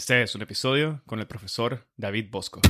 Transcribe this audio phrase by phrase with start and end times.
[0.00, 2.62] Este es un episodio con el profesor David Bosco.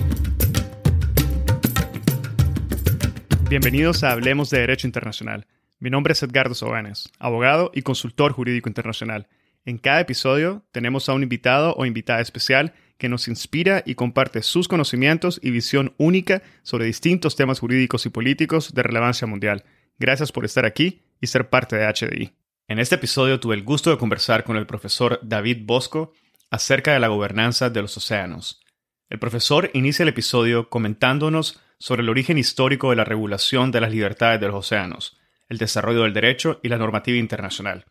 [3.48, 5.46] Bienvenidos a Hablemos de Derecho Internacional.
[5.78, 9.28] Mi nombre es Edgardo Sobanes, abogado y consultor jurídico internacional.
[9.64, 14.42] En cada episodio tenemos a un invitado o invitada especial que nos inspira y comparte
[14.42, 19.62] sus conocimientos y visión única sobre distintos temas jurídicos y políticos de relevancia mundial.
[20.00, 22.32] Gracias por estar aquí y ser parte de HDI.
[22.66, 26.12] En este episodio tuve el gusto de conversar con el profesor David Bosco,
[26.50, 28.60] acerca de la gobernanza de los océanos.
[29.08, 33.90] El profesor inicia el episodio comentándonos sobre el origen histórico de la regulación de las
[33.90, 35.18] libertades de los océanos,
[35.48, 37.86] el desarrollo del derecho y la normativa internacional.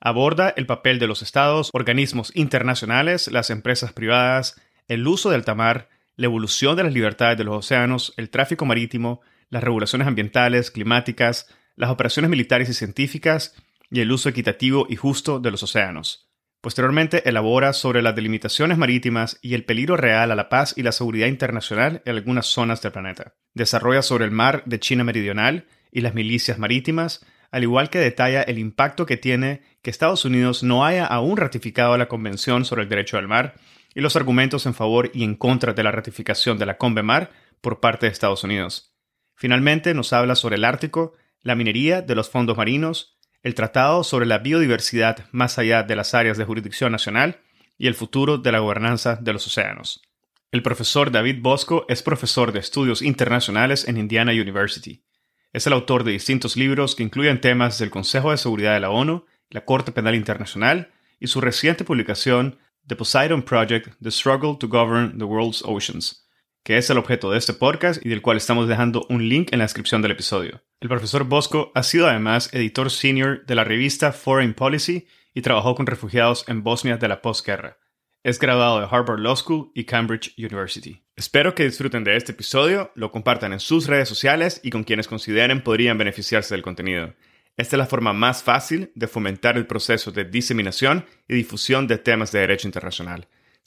[0.00, 5.88] Aborda el papel de los estados, organismos internacionales, las empresas privadas, el uso del tamar,
[6.16, 11.46] la evolución de las libertades de los océanos, el tráfico marítimo, las regulaciones ambientales, climáticas,
[11.76, 13.54] las operaciones militares y científicas
[13.90, 16.27] y el uso equitativo y justo de los océanos.
[16.60, 20.90] Posteriormente elabora sobre las delimitaciones marítimas y el peligro real a la paz y la
[20.90, 23.34] seguridad internacional en algunas zonas del planeta.
[23.54, 28.42] Desarrolla sobre el mar de China Meridional y las milicias marítimas, al igual que detalla
[28.42, 32.88] el impacto que tiene que Estados Unidos no haya aún ratificado la Convención sobre el
[32.88, 33.54] Derecho del Mar
[33.94, 37.80] y los argumentos en favor y en contra de la ratificación de la CONVEMAR por
[37.80, 38.94] parte de Estados Unidos.
[39.36, 44.26] Finalmente nos habla sobre el Ártico, la minería de los fondos marinos, el Tratado sobre
[44.26, 47.40] la Biodiversidad más allá de las áreas de jurisdicción nacional
[47.76, 50.02] y el futuro de la gobernanza de los océanos.
[50.50, 55.04] El profesor David Bosco es profesor de estudios internacionales en Indiana University.
[55.52, 58.90] Es el autor de distintos libros que incluyen temas del Consejo de Seguridad de la
[58.90, 64.68] ONU, la Corte Penal Internacional y su reciente publicación The Poseidon Project, The Struggle to
[64.68, 66.27] Govern the World's Oceans,
[66.68, 69.58] que es el objeto de este podcast y del cual estamos dejando un link en
[69.58, 70.60] la descripción del episodio.
[70.80, 75.74] El profesor Bosco ha sido además editor senior de la revista Foreign Policy y trabajó
[75.74, 77.78] con refugiados en Bosnia de la posguerra.
[78.22, 81.02] Es graduado de Harvard Law School y Cambridge University.
[81.16, 85.08] Espero que disfruten de este episodio, lo compartan en sus redes sociales y con quienes
[85.08, 87.14] consideren podrían beneficiarse del contenido.
[87.56, 91.96] Esta es la forma más fácil de fomentar el proceso de diseminación y difusión de
[91.96, 93.26] temas de derecho internacional.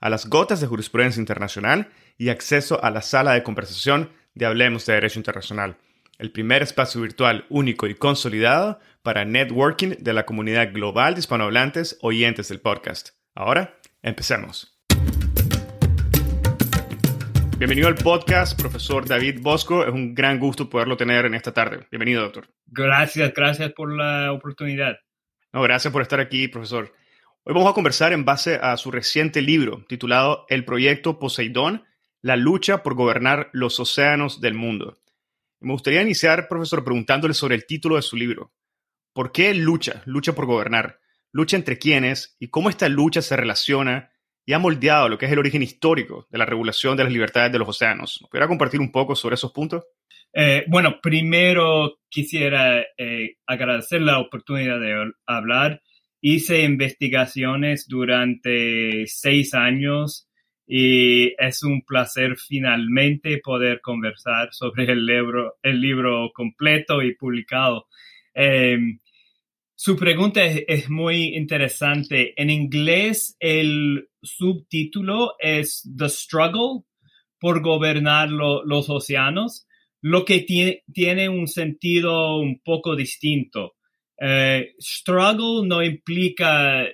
[0.00, 4.86] a las gotas de jurisprudencia internacional y acceso a la sala de conversación de Hablemos
[4.86, 5.76] de Derecho Internacional,
[6.18, 11.98] el primer espacio virtual único y consolidado para networking de la comunidad global de hispanohablantes
[12.00, 13.10] oyentes del podcast.
[13.34, 14.78] Ahora, empecemos.
[17.58, 19.84] Bienvenido al podcast, profesor David Bosco.
[19.84, 21.86] Es un gran gusto poderlo tener en esta tarde.
[21.90, 22.48] Bienvenido, doctor.
[22.66, 24.96] Gracias, gracias por la oportunidad.
[25.52, 26.90] No, gracias por estar aquí, profesor.
[27.42, 31.84] Hoy vamos a conversar en base a su reciente libro titulado El Proyecto Poseidón,
[32.20, 34.98] la lucha por gobernar los océanos del mundo.
[35.58, 38.52] Me gustaría iniciar, profesor, preguntándole sobre el título de su libro.
[39.14, 40.02] ¿Por qué lucha?
[40.04, 41.00] Lucha por gobernar.
[41.32, 42.36] ¿Lucha entre quiénes?
[42.38, 44.10] ¿Y cómo esta lucha se relaciona
[44.44, 47.50] y ha moldeado lo que es el origen histórico de la regulación de las libertades
[47.52, 48.22] de los océanos?
[48.30, 49.84] ¿Podría compartir un poco sobre esos puntos?
[50.34, 55.80] Eh, bueno, primero quisiera eh, agradecer la oportunidad de hablar
[56.20, 60.28] hice investigaciones durante seis años
[60.66, 67.88] y es un placer finalmente poder conversar sobre el libro, el libro completo y publicado.
[68.34, 69.00] Em,
[69.74, 72.34] su pregunta es, muy interesante.
[72.40, 76.84] En inglés, el subtítulo es The Struggle
[77.40, 79.66] por gobernar los océanos,
[80.02, 83.74] lo que tiene, tiene un sentido un poco distinto.
[84.20, 86.86] Eh, struggle no implica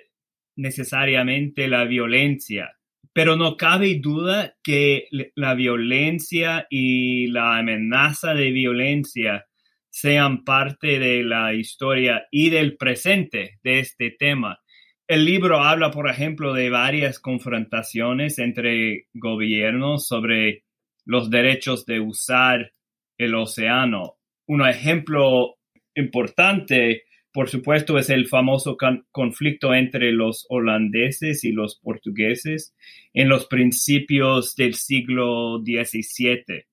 [0.56, 2.72] necesariamente la violencia,
[3.12, 9.46] pero no cabe duda que la violencia y la amenaza de violencia
[9.90, 14.60] sean parte de la historia y del presente de este tema.
[15.08, 20.64] El libro habla, por ejemplo, de varias confrontaciones entre gobiernos sobre
[21.04, 22.72] los derechos de usar
[23.16, 24.18] el océano.
[24.46, 25.56] Un ejemplo
[25.94, 27.04] importante
[27.36, 28.78] por supuesto, es el famoso
[29.12, 32.74] conflicto entre los holandeses y los portugueses
[33.12, 36.64] en los principios del siglo XVII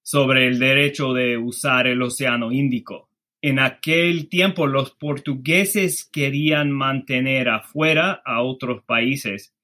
[0.00, 3.10] sobre el derecho de usar el Océano Índico.
[3.42, 9.54] En aquel tiempo los portugueses querían mantener afuera a otros países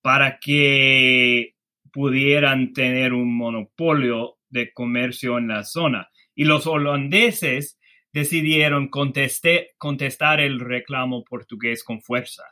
[0.00, 1.54] para que
[1.92, 6.08] pudieran tener un monopolio de comercio en la zona.
[6.34, 7.75] Y los holandeses
[8.16, 12.44] decidieron contestar el reclamo portugués con fuerza.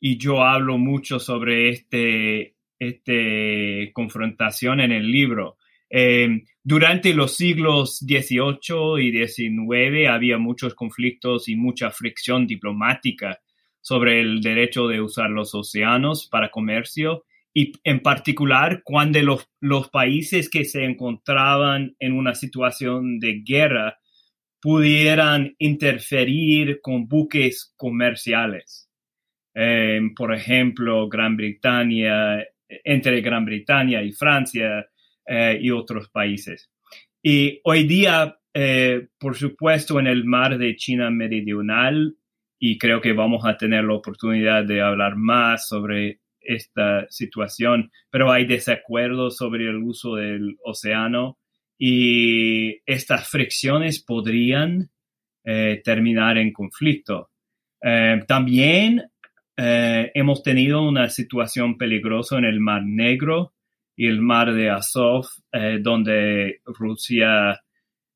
[0.00, 5.58] Y yo hablo mucho sobre este, este confrontación en el libro.
[5.88, 13.40] Eh, durante los siglos XVIII y XIX había muchos conflictos y mucha fricción diplomática
[13.80, 19.88] sobre el derecho de usar los océanos para comercio y en particular cuando los, los
[19.88, 23.98] países que se encontraban en una situación de guerra
[24.62, 28.88] pudieran interferir con buques comerciales.
[29.54, 32.38] Eh, por ejemplo, Gran Bretaña,
[32.68, 34.86] entre Gran Bretaña y Francia
[35.26, 36.70] eh, y otros países.
[37.20, 42.16] Y hoy día, eh, por supuesto, en el mar de China Meridional,
[42.56, 48.30] y creo que vamos a tener la oportunidad de hablar más sobre esta situación, pero
[48.30, 51.38] hay desacuerdos sobre el uso del océano
[51.84, 54.88] y estas fricciones podrían
[55.44, 57.30] eh, terminar en conflicto.
[57.82, 59.02] Eh, también
[59.56, 63.54] eh, hemos tenido una situación peligrosa en el Mar Negro
[63.96, 65.26] y el Mar de Azov,
[65.80, 67.60] donde Rusia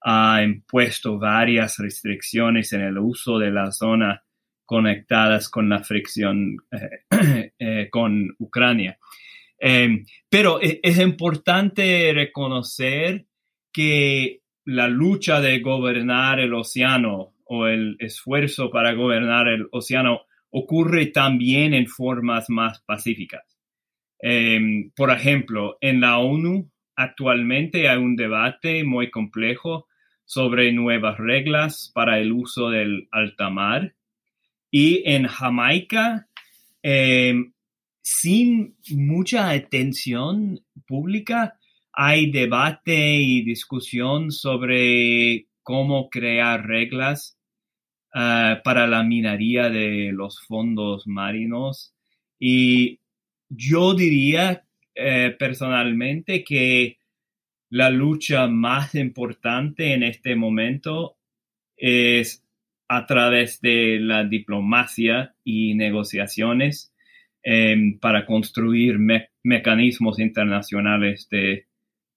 [0.00, 4.22] ha impuesto varias restricciones en el uso de la zona
[4.64, 6.56] conectadas con la fricción
[7.90, 8.96] con Ucrania.
[10.30, 13.26] pero es importante reconocer
[13.76, 21.08] que la lucha de gobernar el océano o el esfuerzo para gobernar el océano ocurre
[21.08, 23.44] también en formas más pacíficas.
[24.18, 29.88] Em, por ejemplo, en la ONU actualmente hay un debate muy complejo
[30.24, 33.94] sobre nuevas reglas para el uso del alta mar.
[34.70, 36.28] Y en Jamaica,
[36.82, 37.52] em,
[38.00, 41.55] sin mucha atención pública,
[41.96, 47.38] hay debate y discusión sobre cómo crear reglas
[48.14, 51.94] ah, para la minería de los fondos marinos.
[52.38, 53.00] Y
[53.48, 56.98] yo diría eh, personalmente que
[57.70, 61.16] la lucha más importante en este momento
[61.78, 62.44] es
[62.88, 66.92] a través de la diplomacia y negociaciones
[67.42, 68.98] em, para construir
[69.42, 71.66] mecanismos internacionales de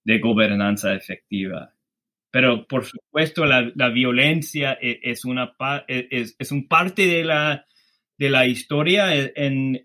[0.04, 1.74] de gobernanza efectiva.
[2.32, 5.56] Pero por supuesto la, violencia e, es, una
[5.88, 7.66] e, es, es, un parte de la,
[8.18, 9.82] de la historia e, en,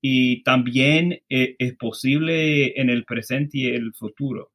[0.00, 4.52] y también es posible en el presente y el futuro.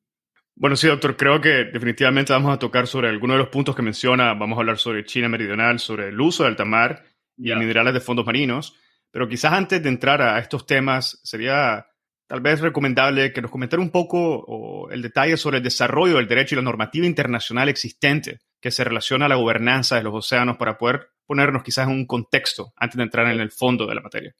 [0.55, 3.81] Bueno, sí, doctor, creo que definitivamente vamos a tocar sobre algunos de los puntos que
[3.81, 4.33] menciona.
[4.35, 7.03] Vamos a hablar sobre China Meridional, sobre el uso del alta mar
[7.35, 8.77] y minerales de fondos marinos.
[9.11, 11.87] Pero quizás antes de entrar a estos temas, sería
[12.27, 16.55] tal vez recomendable que nos comentara un poco el detalle sobre el desarrollo del derecho
[16.55, 20.77] y la normativa internacional existente que se relaciona a la gobernanza de los océanos para
[20.77, 24.35] poder ponernos quizás en un contexto antes de entrar en el fondo de la materia.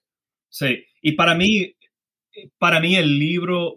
[0.50, 1.76] Sí, y para mí,
[2.58, 3.74] para mí el libro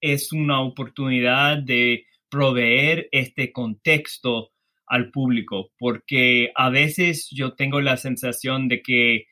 [0.00, 4.52] es una oportunidad de proveer este contexto
[4.86, 9.26] al público, porque a veces yo tengo la sensación de que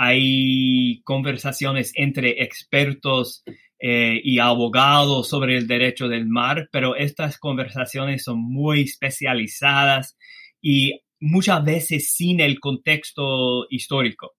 [0.00, 3.42] hay conversaciones entre expertos
[3.80, 10.16] eh, y abogados sobre el derecho del mar, pero estas conversaciones son muy especializadas
[10.62, 14.36] y muchas veces sin el contexto histórico.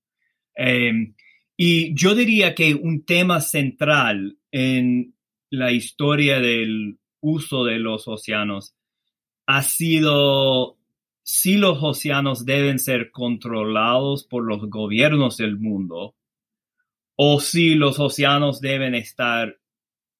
[0.56, 1.14] Em,
[1.58, 5.14] y yo diría que un tema central en
[5.50, 8.76] la historia del uso de los océanos
[9.46, 10.79] ha sido
[11.32, 16.16] si los océanos deben ser controlados por los gobiernos del mundo
[17.16, 19.60] o si los océanos deben estar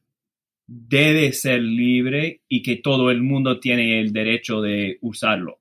[0.65, 5.59] debe ser libre y que todo el mundo tiene el derecho de usarlo.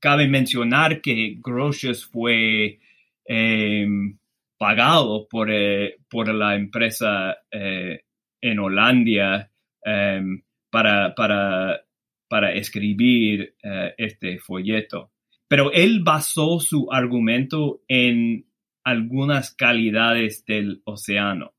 [0.00, 2.78] Cabe mencionar que Grotius fue
[3.24, 4.18] em,
[4.58, 8.00] pagado por, eh, por, la empresa eh,
[8.40, 9.50] en Holanda
[9.82, 11.80] em, para, para,
[12.28, 15.12] para, escribir eh, este folleto.
[15.48, 18.46] Pero él basó su argumento en
[18.84, 21.54] algunas calidades del océano.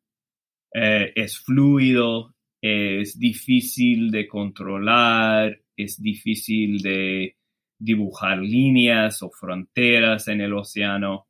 [0.71, 7.37] es fluido, es difícil de controlar, es difícil de
[7.79, 11.27] dibujar líneas o fronteras en el océano.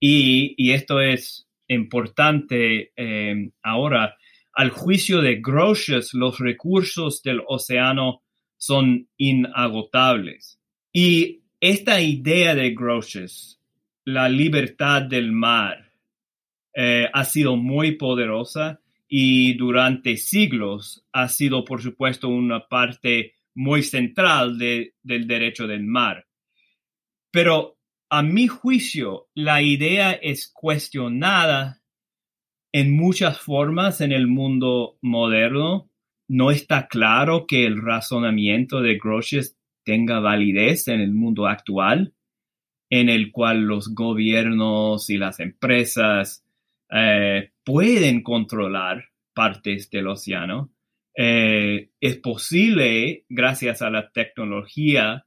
[0.00, 4.16] Y, esto es importante eh, ahora.
[4.56, 8.22] Al juicio de Grotius, los recursos del océano
[8.56, 10.58] son inagotables.
[10.94, 13.60] Y esta idea de Grotius,
[14.06, 15.92] la libertad del mar,
[16.74, 23.82] eh, ha sido muy poderosa y durante siglos ha sido, por supuesto, una parte muy
[23.82, 26.26] central del derecho del mar.
[27.30, 27.76] Pero
[28.08, 31.82] a mi juicio, la idea es cuestionada
[32.76, 35.88] en muchas formas en el mundo moderno.
[36.28, 42.12] No está claro que el razonamiento de Grotius tenga validez en el mundo actual,
[42.90, 46.44] en el cual los gobiernos y las empresas
[46.90, 50.70] eh, pueden controlar partes del océano.
[51.16, 55.24] Eh, es posible, gracias a la tecnología,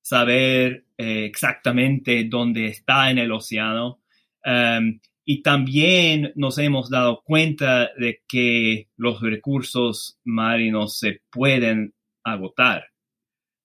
[0.00, 4.00] saber eh, exactamente dónde está en el océano.
[4.46, 12.86] Um, y también nos hemos dado cuenta de que los recursos marinos se pueden agotar.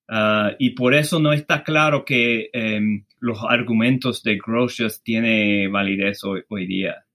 [0.08, 6.22] Uh, y por eso no está claro que um, los argumentos de Grotius tienen validez
[6.24, 7.06] hoy día.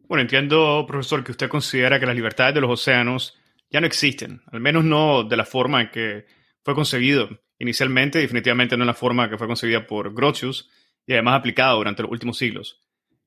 [0.00, 3.38] Bueno, entiendo, profesor, que usted considera que las libertades de los océanos
[3.70, 6.26] ya no existen, al menos no de la forma en que
[6.62, 10.68] fue concebido inicialmente, definitivamente no en la forma que fue concebida por Grotius
[11.06, 12.81] y además aplicada durante los últimos siglos.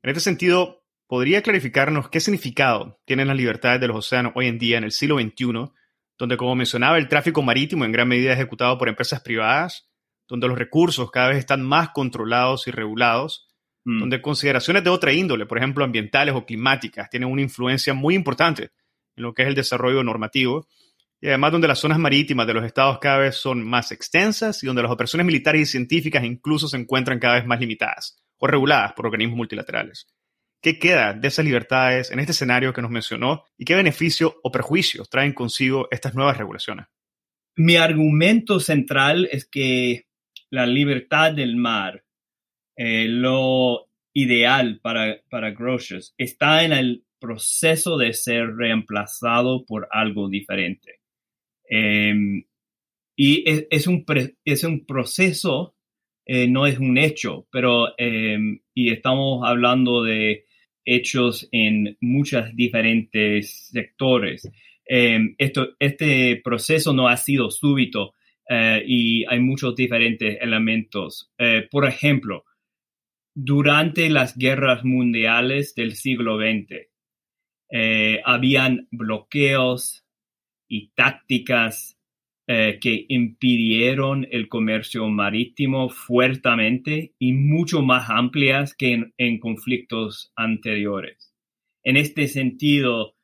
[0.06, 4.60] En este sentido, ¿podría clarificarnos qué significado tienen las libertades de los océanos hoy en
[4.60, 5.72] día en el siglo XXI,
[6.20, 9.90] donde, como mencionaba, el tráfico marítimo en gran medida es ejecutado por empresas privadas,
[10.28, 13.48] donde los recursos cada vez están más controlados y regulados,
[13.84, 14.02] Mm.
[14.02, 18.70] donde consideraciones de otra índole, por ejemplo, ambientales o climáticas, tienen una influencia muy importante
[19.16, 20.68] en lo que es el desarrollo normativo,
[21.20, 24.68] y además donde las zonas marítimas de los estados cada vez son más extensas y
[24.68, 28.94] donde las operaciones militares y científicas incluso se encuentran cada vez más limitadas o reguladas
[28.94, 30.08] por organismos multilaterales.
[30.62, 34.52] ¿Qué queda de esas libertades en este escenario que nos mencionó y qué beneficio o
[34.52, 36.88] perjuicios traen consigo estas nuevas regulaciones?
[37.56, 40.08] Mi argumento central es que
[40.50, 42.04] la libertad del mar
[42.76, 50.30] eh, lo ideal para, para Grotius está en el proceso de ser reemplazado por algo
[50.30, 51.00] diferente.
[51.68, 52.44] Em,
[53.16, 54.06] y es, un
[54.44, 55.75] es un proceso,
[56.26, 60.46] eh, no es un hecho, pero em, y estamos hablando de
[60.86, 64.50] hechos en muchos diferentes sectores.
[64.86, 68.14] Em, esto, este proceso no ha sido súbito
[68.50, 71.32] eh, y hay muchos diferentes elementos.
[71.72, 72.46] por ejemplo,
[73.36, 76.88] durante las guerras mundiales del siglo XX,
[77.70, 80.06] eh, habían bloqueos
[80.70, 81.95] y tácticas
[82.48, 91.34] eh, que impidieron el comercio marítimo fuertemente y mucho más amplias que en, conflictos anteriores.
[91.82, 93.16] En este sentido,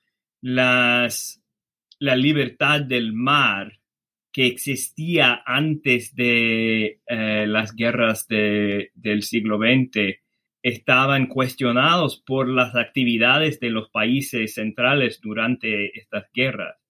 [0.41, 1.39] las,
[1.99, 3.79] la libertad del mar
[4.31, 10.19] que existía antes de eh, las guerras del siglo XX
[10.63, 16.80] estaban cuestionados por las actividades de los países centrales durante estas guerras.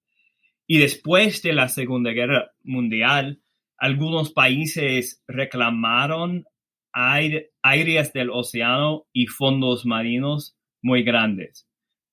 [0.68, 3.41] Y después de la Segunda Guerra Mundial,
[3.77, 6.46] algunos países reclamaron
[6.94, 11.68] áreas del océano y fondos marinos muy grandes.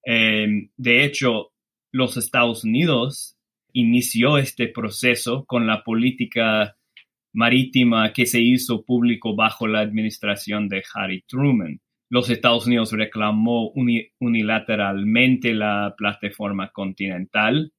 [0.06, 1.52] Eh, de hecho,
[1.92, 3.36] los Estados Unidos
[3.72, 6.76] inició este proceso con la política
[7.34, 11.80] marítima que se hizo público bajo la administración de Harry Truman.
[12.10, 13.70] Los Estados Unidos reclamó
[14.18, 17.72] unilateralmente la plataforma continental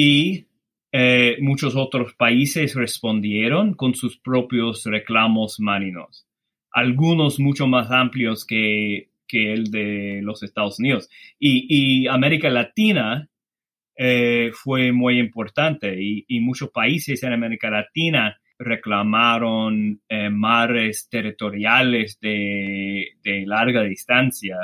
[0.00, 0.46] y
[0.92, 6.26] eh, muchos otros países respondieron con sus propios reclamos marinos,
[6.72, 11.08] algunos mucho más amplios que, el de los Estados Unidos.
[11.38, 13.30] y América Latina
[14.02, 15.94] eh, fue muy importante.
[16.02, 23.10] Y, muchos países en América Latina reclamaron eh, mares territoriales de,
[23.44, 24.56] larga distancia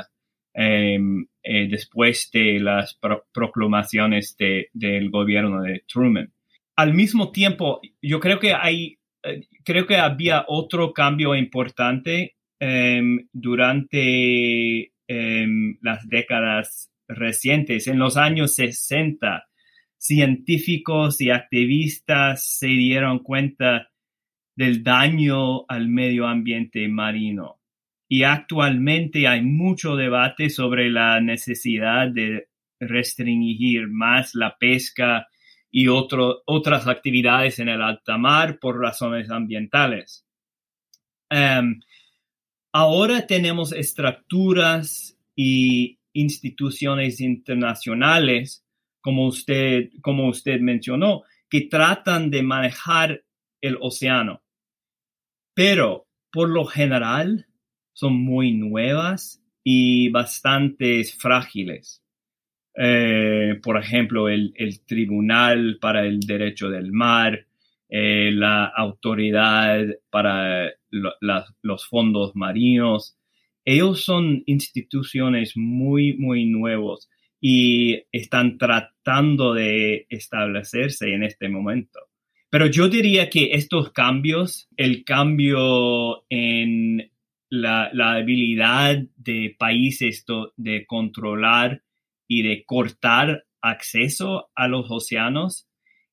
[0.59, 2.99] em, eh, después de las
[3.31, 4.35] proclamaciones
[4.73, 6.33] del gobierno de Truman.
[6.75, 13.27] Al mismo tiempo, yo creo que hay, eh, creo que había otro cambio importante em,
[13.31, 17.85] durante em, las décadas recientes.
[17.87, 19.47] En los años 60,
[19.99, 23.91] científicos y activistas se dieron cuenta
[24.55, 27.59] del daño al medio ambiente marino.
[28.07, 32.47] Y actualmente hay mucho debate sobre la necesidad de
[32.79, 35.27] restringir más la pesca
[35.69, 40.25] y otras actividades en el alta mar por razones ambientales.
[41.29, 41.81] Em,
[42.71, 48.65] ahora tenemos estructuras y instituciones internacionales,
[49.01, 53.23] como usted, como usted mencionó, que tratan de manejar
[53.61, 54.41] el océano
[55.57, 57.46] pero por lo general
[57.97, 62.03] son muy nuevas y bastante frágiles.
[62.75, 64.53] Eh, por ejemplo, el,
[64.85, 67.47] Tribunal para el Derecho del Mar,
[67.89, 70.71] eh, la Autoridad para
[71.63, 73.17] los Fondos Marinos.
[73.65, 77.09] Ellos son instituciones muy, muy nuevos
[77.41, 81.99] y están tratando de establecerse en este momento.
[82.51, 87.09] Pero yo diría que estos cambios, el cambio en
[87.49, 90.25] la, habilidad de países
[90.55, 91.83] de controlar
[92.27, 95.67] y de cortar acceso a los océanos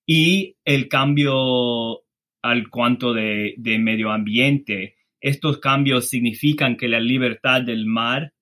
[0.06, 2.02] y el cambio
[2.42, 4.96] al cuanto de, medio ambiente.
[5.20, 8.34] Estos cambios significan que la libertad del mar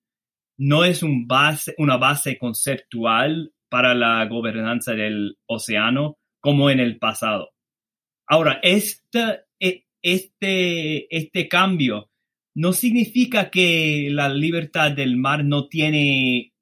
[0.57, 7.51] no es una base conceptual para la gobernanza del océano como en el pasado.
[8.27, 9.45] Ahora, este,
[10.01, 12.09] este, este cambio
[12.55, 16.53] no significa que la libertad del mar no tiene,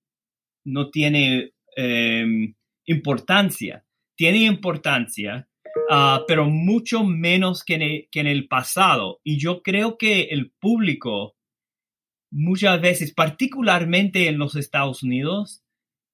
[0.65, 2.53] no tiene em,
[2.85, 3.85] importancia.
[4.15, 5.49] Tiene importancia,
[5.89, 9.19] ah, pero mucho menos que en, el pasado.
[9.23, 11.35] Y yo creo que el público
[12.31, 15.63] muchas veces, particularmente en los Estados Unidos,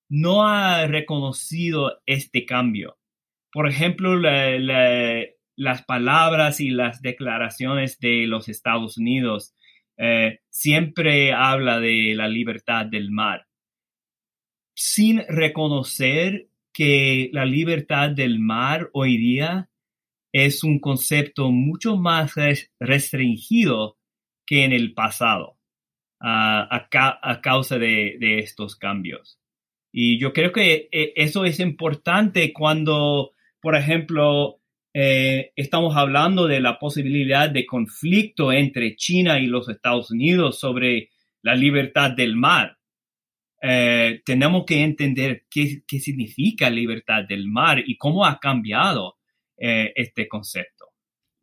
[0.10, 2.98] no ha reconocido este cambio.
[3.52, 4.58] Por ejemplo, la,
[5.58, 9.54] las palabras y las declaraciones de los Estados Unidos
[9.98, 13.48] eh, siempre habla de la libertad del mar,
[14.76, 19.70] sin reconocer que la libertad del mar hoy día
[20.32, 22.34] es un concepto mucho más
[22.80, 23.98] restringido
[24.46, 25.58] que en el pasado
[26.20, 26.88] a,
[27.42, 29.40] causa de, de, estos cambios.
[29.92, 34.57] Y yo creo que eh, eso es importante cuando, por ejemplo,
[35.00, 41.12] eh, estamos hablando de la posibilidad de conflicto entre China y los Estados Unidos sobre
[41.44, 42.80] la libertad del mar.
[43.62, 49.18] Eh, tenemos que entender qué, significa libertad del mar y cómo ha cambiado
[49.56, 50.88] eh, este concepto.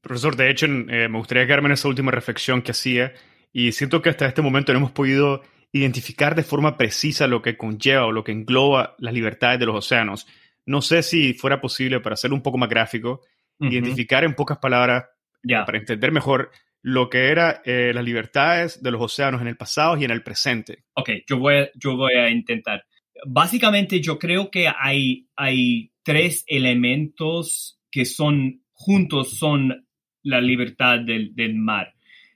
[0.00, 3.12] Profesor, de hecho, me gustaría quedarme en esa última reflexión que hacía
[3.52, 7.56] y siento que hasta este momento no hemos podido identificar de forma precisa lo que
[7.56, 10.26] conlleva o lo que engloba las libertades de los océanos.
[10.66, 13.20] No sé si fuera posible, para hacerlo un poco más gráfico,
[13.60, 15.04] identificar en pocas palabras,
[15.42, 16.50] para entender mejor
[16.82, 20.22] lo que eran eh, las libertades de los océanos en el pasado y en el
[20.22, 20.84] presente.
[20.94, 22.84] Ok, yo voy a, yo voy a intentar.
[23.26, 29.86] Básicamente yo creo que hay, hay tres elementos que son juntos, son
[30.22, 31.94] la libertad del, del mar.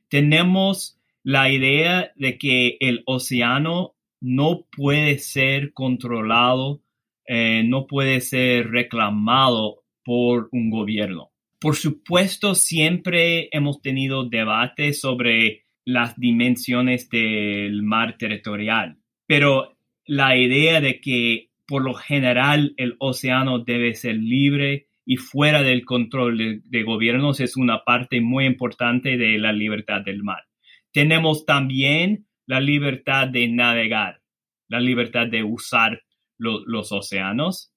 [0.09, 6.81] Tenemos la idea de que el océano no puede ser controlado,
[7.27, 9.78] eh, no puede ser reclamado
[10.09, 11.33] por un gobierno.
[11.61, 20.81] Por supuesto, siempre hemos tenido debates sobre las dimensiones del mar territorial, pero la idea
[20.81, 26.83] de que por lo general el océano debe ser libre y fuera del control de,
[26.85, 30.45] gobiernos es una parte muy importante de la libertad del mar.
[30.91, 34.23] Tenemos también la libertad de navegar,
[34.69, 36.03] la libertad de usar
[36.39, 37.75] los océanos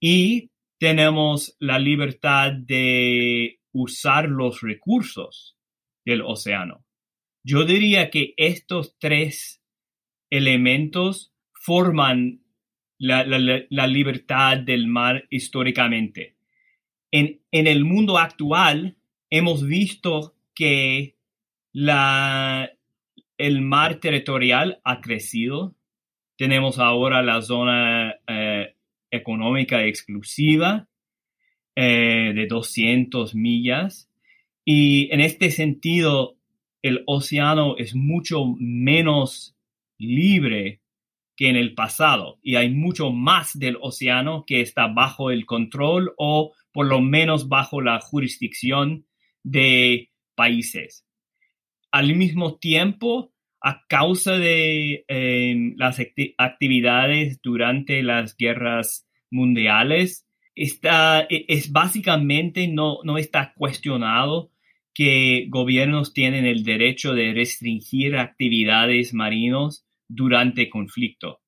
[0.00, 5.56] y tenemos la libertad de usar los recursos
[6.04, 6.84] del océano.
[7.44, 9.62] Yo diría que estos tres
[10.30, 12.42] elementos forman
[12.98, 16.36] la, libertad del mar históricamente.
[17.10, 18.96] En, el mundo actual
[19.30, 21.16] hemos visto que
[21.72, 22.70] la,
[23.36, 25.76] el mar territorial ha crecido.
[26.36, 28.74] Tenemos ahora la zona eh,
[29.10, 30.88] económica exclusiva
[31.74, 34.10] eh, de 200 millas.
[34.64, 36.36] Y en este sentido,
[36.82, 39.56] el océano es mucho menos
[39.98, 40.80] libre
[41.36, 46.12] que en el pasado y hay mucho más del océano que está bajo el control
[46.16, 49.06] o por lo menos bajo la jurisdicción
[49.44, 51.06] de países.
[51.92, 56.00] Al mismo tiempo, a causa de em, las
[56.38, 64.50] actividades durante las guerras mundiales, está, e, es básicamente no, no está cuestionado
[64.94, 71.40] que gobiernos tienen el derecho de restringir actividades marinos durante conflicto.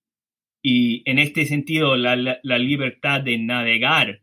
[0.63, 4.23] Y en este sentido, la, la libertad de navegar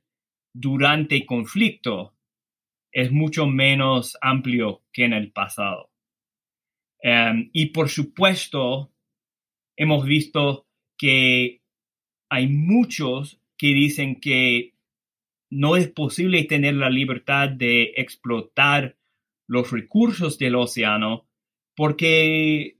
[0.53, 2.13] durante conflicto
[2.91, 5.89] es mucho menos amplio que en el pasado.
[7.09, 8.91] Em, y por supuesto,
[9.77, 10.67] hemos visto
[10.97, 11.61] que
[12.29, 14.73] hay muchos que dicen que
[15.49, 18.97] no es posible tener la libertad de explotar
[19.47, 21.29] los recursos del océano
[21.77, 22.75] porque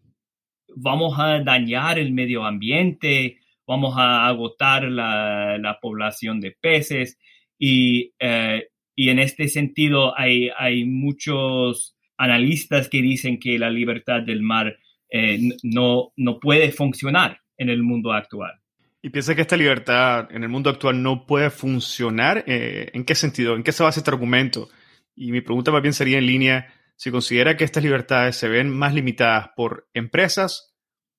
[0.76, 7.18] vamos a dañar el medio ambiente, vamos a agotar la, población de peces
[7.58, 14.22] y, eh, y, en este sentido hay, hay muchos analistas que dicen que la libertad
[14.22, 14.78] del mar
[15.10, 18.60] eh, no, no puede funcionar en el mundo actual.
[19.02, 22.44] ¿Y piensa que esta libertad en el mundo actual no puede funcionar?
[22.48, 23.56] Eh, ¿En qué sentido?
[23.56, 24.70] ¿En qué se basa este argumento?
[25.16, 28.70] Y mi pregunta más bien sería en línea, si considera que estas libertades se ven
[28.70, 30.76] más limitadas por empresas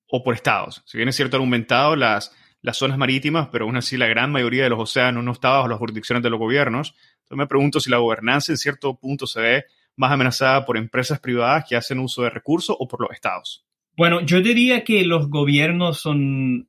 [0.09, 0.83] o por estados.
[0.87, 4.65] Si bien es cierto argumentado las, las zonas marítimas, pero aún así la gran mayoría
[4.65, 6.95] de los océanos no está bajo las jurisdicciones de los gobiernos.
[7.23, 9.65] Entonces me pregunto si la gobernanza en cierto punto se ve
[9.99, 13.67] más amenazada por empresas privadas que hacen uso de recursos o por los estados?
[13.97, 16.69] Bueno, yo diría que los gobiernos son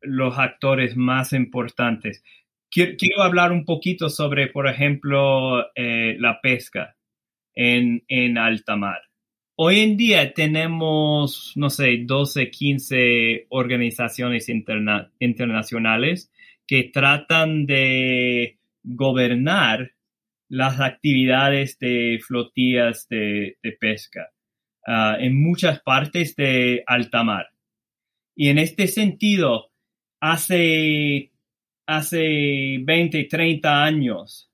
[0.00, 2.22] los actores más importantes.
[2.70, 6.96] Quiero, hablar un poquito sobre, por ejemplo, eh, la pesca
[7.54, 9.00] en, en alta mar.
[9.56, 16.30] Hoy en día tenemos, no sé, 12, 15 organizaciones internacionales
[16.64, 19.94] que tratan de gobernar
[20.48, 24.30] las actividades de flotillas de, pesca
[24.86, 27.48] ah, en muchas partes de alta mar.
[28.34, 29.70] Y en este sentido,
[30.20, 31.32] hace,
[31.86, 34.50] hace 20, 30 años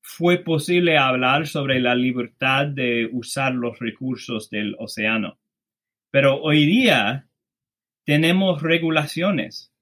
[0.00, 5.38] fue posible hablar sobre la libertad de usar los recursos del océano.
[6.10, 7.26] Pero hoy día
[8.04, 9.72] tenemos regulaciones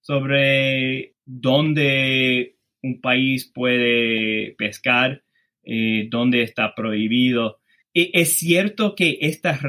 [0.00, 2.55] sobre dónde
[2.86, 5.22] un país puede pescar,
[5.64, 7.58] eh, dónde está prohibido.
[7.92, 9.60] E, es cierto que estas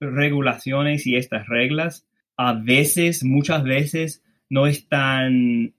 [0.00, 2.06] regulaciones y estas reglas
[2.36, 5.74] a veces, muchas veces, no están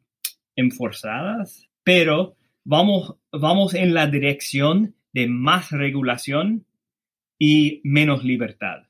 [0.55, 6.65] enforzadas, pero vamos, vamos en la dirección de más regulación
[7.37, 8.83] y menos libertad.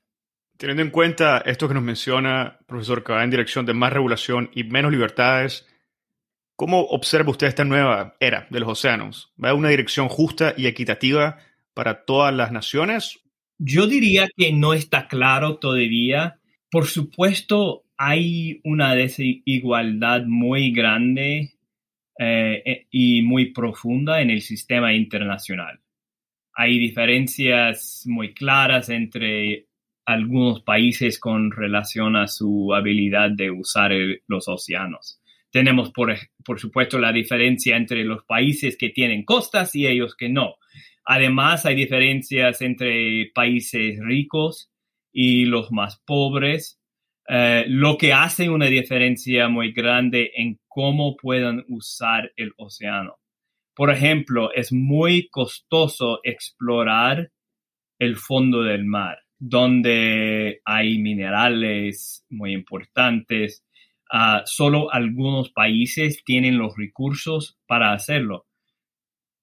[0.58, 4.50] Teniendo en cuenta esto que nos menciona, profesor, que va en dirección de más regulación
[4.54, 5.68] y menos libertades,
[6.56, 9.34] ¿Cómo observa usted esta nueva era de los océanos?
[9.44, 11.40] ¿Va a una dirección justa y equitativa
[11.74, 13.20] para todas las naciones?
[13.58, 16.40] Yo diría que no está claro todavía.
[16.70, 21.54] Por supuesto, hay una desigualdad muy grande
[22.20, 25.80] eh, eh, y muy profunda en el sistema internacional.
[26.54, 29.68] Hay diferencias muy claras entre
[30.06, 33.92] algunos países con relación a su habilidad de usar
[34.28, 35.20] los océanos.
[35.54, 36.12] Tenemos, por,
[36.44, 40.56] por supuesto, la diferencia entre los países que tienen costas y ellos que no.
[41.06, 44.72] Además, hay diferencias entre países ricos
[45.12, 46.80] y los más pobres,
[47.30, 53.20] eh, lo que hace una diferencia muy grande en cómo puedan usar el océano.
[53.76, 57.30] Por ejemplo, es muy costoso explorar
[58.00, 63.63] el fondo del mar, donde hay minerales muy importantes,
[64.16, 68.46] Ah, solo algunos países tienen los recursos para hacerlo.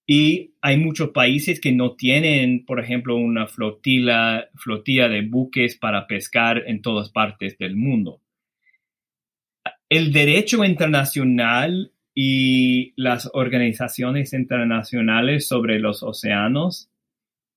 [0.07, 6.07] Y hay muchos países que no tienen, por ejemplo, una flotilla, flotilla de buques para
[6.07, 8.21] pescar en todas partes del mundo.
[9.89, 16.89] El derecho internacional y las organizaciones internacionales sobre los océanos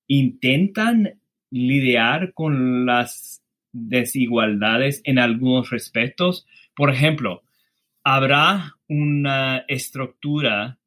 [0.07, 1.19] intentan
[1.51, 7.43] lidiar con las desigualdades en algunos respectos, por ejemplo,
[8.03, 10.79] habrá una estructura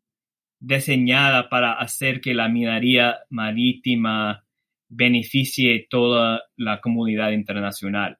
[0.59, 4.44] diseñada para hacer que la minería marítima
[4.88, 8.18] beneficie toda la comunidad internacional.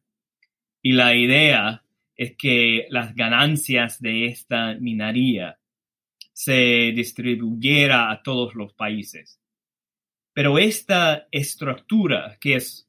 [0.83, 1.83] Y la idea
[2.17, 5.59] es que las ganancias de esta minería
[6.33, 9.41] se distribuyera a todos los países.
[10.33, 12.86] Pero esta estructura, que es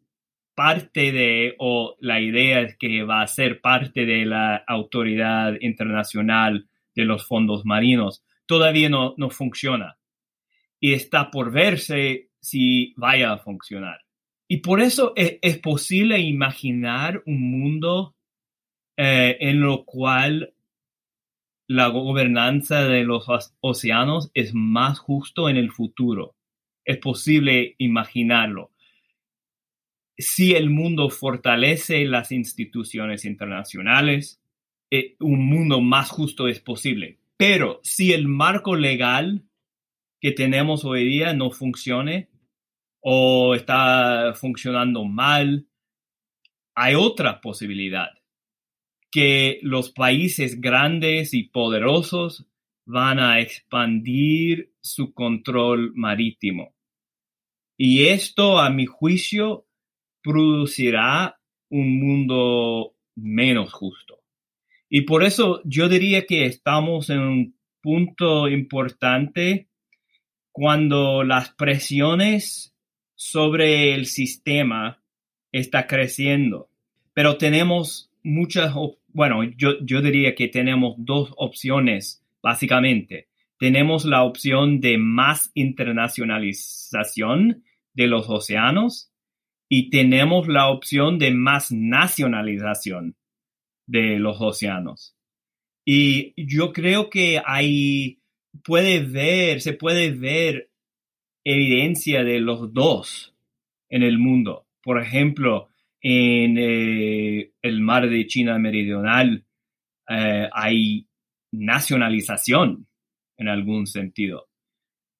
[0.57, 6.67] parte de, o la idea es que va a ser parte de la autoridad internacional
[6.95, 9.99] de los fondos marinos, todavía no, no funciona.
[10.79, 13.99] Y está por verse si vaya a funcionar.
[14.47, 18.15] Y por eso es, posible imaginar un mundo
[18.97, 20.55] eh, en lo cual
[21.67, 23.27] la gobernanza de los
[23.59, 26.35] océanos es más justo en el futuro.
[26.83, 28.71] Es posible imaginarlo.
[30.17, 34.41] Si el mundo fortalece las instituciones internacionales,
[34.89, 37.19] eh, un mundo más justo es posible.
[37.37, 39.43] Pero si el marco legal
[40.19, 42.29] que tenemos hoy día no funcione
[42.99, 45.67] o está funcionando mal,
[46.75, 48.09] hay otra posibilidad
[49.11, 52.47] que los países grandes y poderosos
[52.85, 56.75] van a expandir su control marítimo.
[57.77, 59.66] Y esto, a mi juicio,
[60.27, 64.19] producirá un mundo menos justo.
[64.89, 69.69] Y por eso yo diría que estamos en un punto importante
[70.51, 72.75] cuando las presiones
[73.15, 75.01] sobre el sistema
[75.53, 76.69] está creciendo.
[77.13, 78.73] Pero tenemos muchas,
[79.07, 83.29] bueno, yo, yo diría que tenemos dos opciones, básicamente.
[83.59, 87.63] Tenemos la opción de más internacionalización
[87.93, 89.09] de los océanos
[89.69, 93.15] y tenemos la opción de más nacionalización
[93.85, 95.15] de los océanos.
[95.85, 98.19] Y yo creo que hay,
[98.63, 100.69] puede ver, se puede ver
[101.45, 103.33] evidencia de los dos
[103.89, 104.67] en el mundo.
[104.83, 105.69] Por ejemplo,
[106.01, 109.45] en eh, el mar de China Meridional
[110.09, 111.07] eh, hay
[111.51, 112.87] nacionalización
[113.37, 114.49] en algún sentido,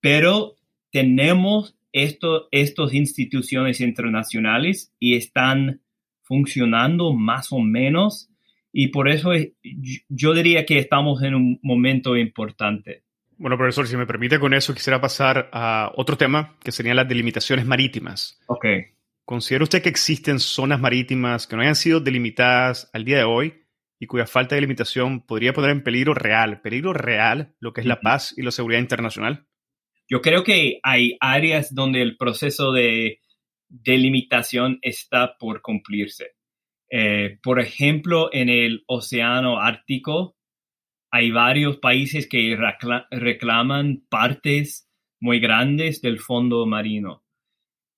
[0.02, 0.56] pero
[0.92, 5.82] tenemos estas instituciones internacionales y están
[6.24, 8.30] funcionando más o menos
[8.80, 9.32] y por eso
[10.10, 13.04] yo diría que estamos en un momento importante.
[13.38, 17.08] Bueno, profesor, si me permite con eso, quisiera pasar a otro tema, que serían las
[17.08, 18.40] delimitaciones marítimas.
[18.48, 18.66] Ok.
[19.26, 23.64] ¿Considera usted que existen zonas marítimas que no hayan sido delimitadas al día de hoy
[24.00, 27.88] y cuya falta de delimitación podría poner en peligro real, peligro real, lo que es
[27.88, 29.48] la paz y la seguridad internacional?
[30.10, 33.20] Yo creo que hay áreas donde el proceso de
[33.70, 36.32] delimitación está por cumplirse.
[36.90, 40.38] Eh, por ejemplo, en el Océano Ártico
[41.12, 42.58] hay varios países que
[43.12, 44.90] reclaman partes
[45.20, 47.24] muy grandes del fondo marino.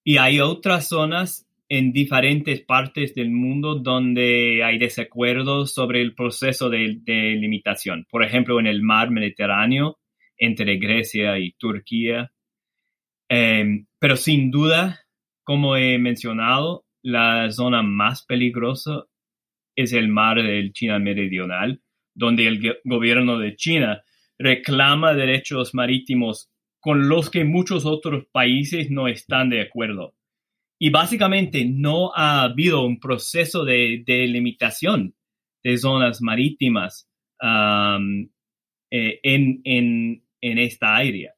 [0.04, 6.70] Y hay otras zonas en diferentes partes del mundo donde hay desacuerdos sobre el proceso
[6.70, 7.02] de,
[7.40, 8.08] limitación.
[8.10, 10.00] Por ejemplo, en el mar Mediterráneo,
[10.40, 12.32] entre Grecia y Turquía.
[13.30, 15.02] Em, pero sin duda,
[15.44, 19.06] como he mencionado, la zona más peligrosa
[19.76, 21.82] es el mar del China Meridional,
[22.16, 24.04] donde el gobierno de China
[24.38, 26.50] reclama derechos marítimos
[26.80, 30.16] con los que muchos otros países no están de acuerdo.
[30.80, 35.14] Y básicamente no ha habido un proceso de, limitación
[35.62, 37.10] de zonas marítimas
[38.92, 41.34] eh, en, en, en, esta área.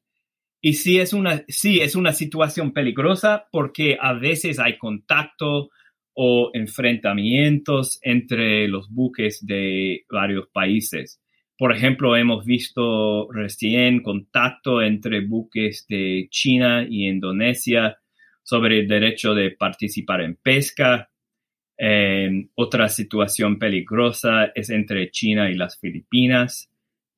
[0.60, 5.70] Y sí es, una, sí es una situación peligrosa porque a veces hay contacto
[6.14, 11.20] o enfrentamientos entre los buques de varios países.
[11.58, 17.98] Por ejemplo, hemos visto recién contacto entre buques de China y Indonesia
[18.42, 21.08] sobre el derecho de participar en pesca.
[22.54, 26.71] otra situación peligrosa es entre China y las Filipinas.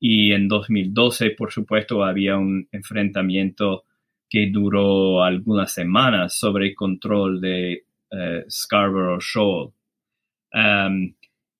[0.07, 3.85] Y en 2012, por supuesto, había un enfrentamiento
[4.29, 9.73] que duró algunas semanas sobre el control de eh, Scarborough Shoal.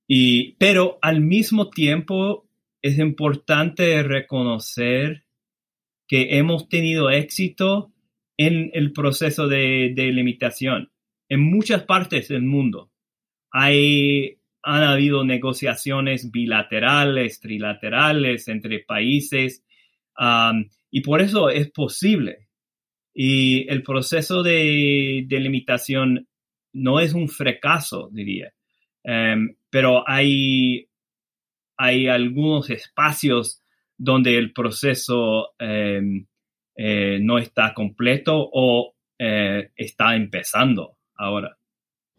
[0.08, 2.48] y, pero al mismo tiempo
[2.84, 5.26] es importante reconocer
[6.08, 7.94] que hemos tenido éxito
[8.38, 10.92] en el proceso de, limitación
[11.30, 12.92] en muchas partes del mundo.
[13.50, 19.64] Hay, han habido negociaciones bilaterales, trilaterales entre países
[20.90, 22.48] y por eso es posible.
[23.14, 26.28] Y el proceso de, limitación
[26.74, 28.52] no es un fracaso, diría,
[29.04, 30.90] um, pero hay
[31.78, 33.62] hay algunos espacios
[33.98, 36.26] donde el proceso em,
[36.76, 41.58] eh, no está completo o eh, está empezando ahora.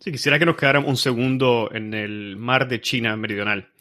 [0.06, 3.72] Sí, quisiera que nos quedáramos un segundo en el mar de China meridional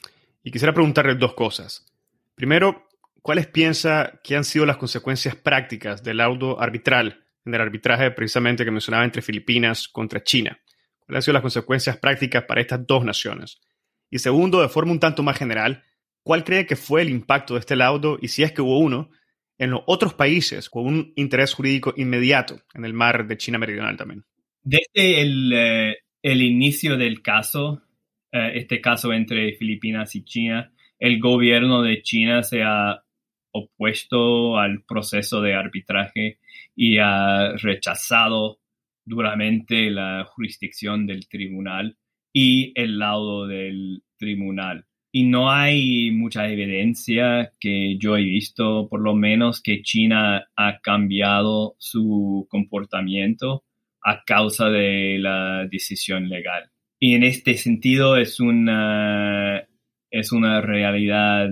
[0.43, 1.85] y quisiera preguntarle dos cosas.
[2.33, 2.87] Primero,
[3.21, 8.65] ¿cuáles piensa que han sido las consecuencias prácticas del laudo arbitral en el arbitraje precisamente
[8.65, 10.59] que mencionaba entre Filipinas contra China?
[11.05, 13.61] ¿Cuáles han sido las consecuencias prácticas para estas dos naciones?
[14.09, 15.83] Y segundo, de forma un tanto más general,
[16.23, 19.11] ¿cuál cree que fue el impacto de este laudo y si es que hubo uno
[19.59, 23.95] en los otros países con un interés jurídico inmediato en el mar de China Meridional
[23.95, 24.25] también?
[24.63, 27.83] Desde el, eh, el inicio del caso,
[28.31, 33.03] eh, este caso entre Filipinas y China, el gobierno de China se ha
[33.51, 36.39] opuesto al proceso de arbitraje
[36.75, 38.59] y ha rechazado
[39.05, 41.95] duramente la jurisdicción del tribunal
[42.33, 44.87] y el laudo del tribunal.
[45.11, 50.79] Y no hay mucha evidencia que yo he visto, por lo menos, que China ha
[50.79, 53.63] cambiado su comportamiento
[54.05, 56.69] a causa de la decisión legal.
[56.99, 59.67] Y en este sentido es una,
[60.11, 61.49] es una realidad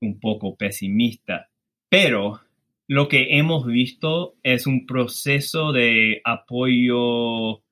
[0.00, 1.48] un poco pesimista.
[1.88, 2.40] Pero
[2.88, 7.62] lo que hemos visto es un proceso de apoyo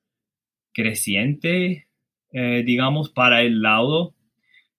[0.73, 1.89] creciente,
[2.31, 4.15] eh, digamos, para el laudo.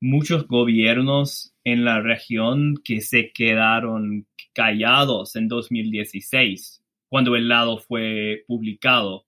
[0.01, 8.45] Muchos gobiernos en la región que se quedaron callados en 2016, cuando el laudo fue
[8.47, 9.27] publicado,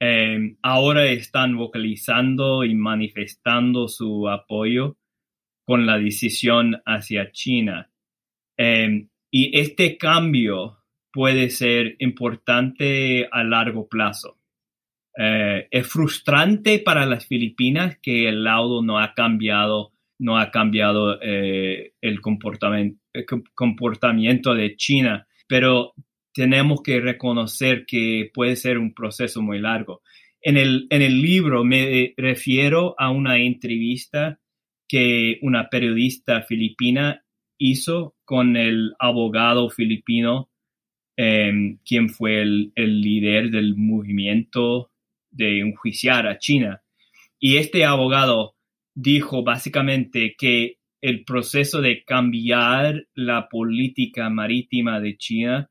[0.00, 4.96] eh, ahora están vocalizando y manifestando su apoyo
[5.64, 7.90] con la decisión hacia China.
[8.56, 10.78] Eh, y este cambio
[11.12, 14.38] puede ser importante a largo plazo.
[15.20, 21.20] Eh, es frustrante para las Filipinas que el laudo no ha cambiado, no ha cambiado
[21.20, 25.94] eh, el, comportamiento, el comportamiento de China, pero
[26.38, 30.02] tenemos que reconocer que puede ser un proceso muy largo.
[30.40, 34.38] En el, en el libro me refiero a una entrevista
[34.86, 37.24] que una periodista filipina
[37.58, 40.48] hizo con el abogado filipino,
[41.16, 44.92] em, quien fue el, líder del movimiento
[45.32, 46.82] de enjuiciar a China.
[47.40, 48.54] Y este abogado
[48.94, 55.68] dijo básicamente que el proceso de cambiar la política marítima de China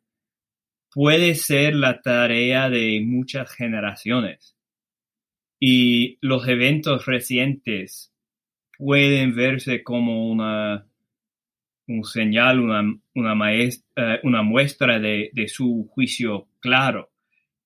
[0.98, 4.58] puede ser la tarea de muchas generaciones.
[5.60, 8.12] Y los eventos recientes
[8.80, 10.88] pueden verse como una,
[11.88, 12.82] un señal, una,
[13.14, 13.80] una, eh,
[14.44, 17.12] muestra de, de, su juicio claro,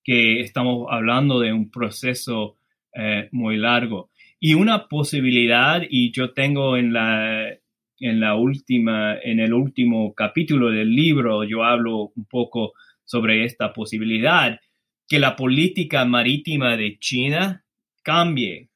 [0.03, 2.57] que estamos hablando de un proceso
[2.93, 4.09] eh, muy largo.
[4.41, 7.47] Y una posibilidad, y yo tengo en la,
[7.97, 12.73] en la última, en el último capítulo del libro, yo hablo un poco
[13.11, 14.57] sobre esta posibilidad,
[15.05, 17.65] que la política marítima de China
[18.01, 18.69] cambie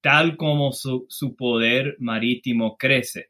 [0.00, 3.28] tal como su, poder marítimo crece.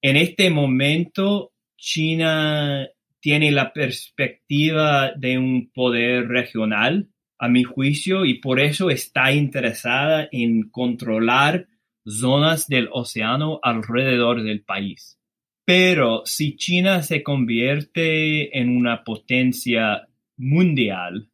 [0.00, 8.34] En este momento, China tiene la perspectiva de un poder regional, a mi juicio, y
[8.34, 11.66] por eso está interesada en controlar
[12.06, 15.18] zonas del océano alrededor del país.
[15.64, 21.30] Pero si China se convierte en una potencia mundial,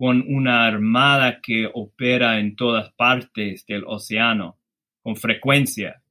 [0.00, 4.56] con una armada que opera en todas partes del océano
[5.02, 6.02] con frecuencia.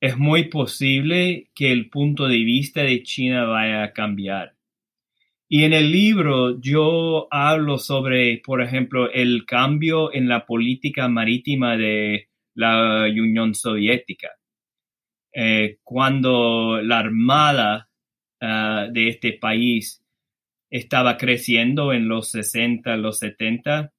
[0.00, 4.56] Es muy posible que el punto de vista de China vaya a cambiar.
[5.48, 11.76] Y en el libro yo hablo sobre, por ejemplo, el cambio en la política marítima
[11.76, 14.30] de la Unión Soviética.
[15.32, 17.88] Eh, cuando la armada
[18.40, 20.02] ah, de este país
[20.70, 23.92] estaba creciendo en los 60, los 70,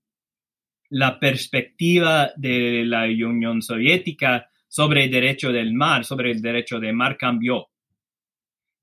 [0.89, 6.95] la perspectiva de la Unión Soviética sobre el derecho del mar, sobre el derecho del
[6.95, 7.69] mar cambió.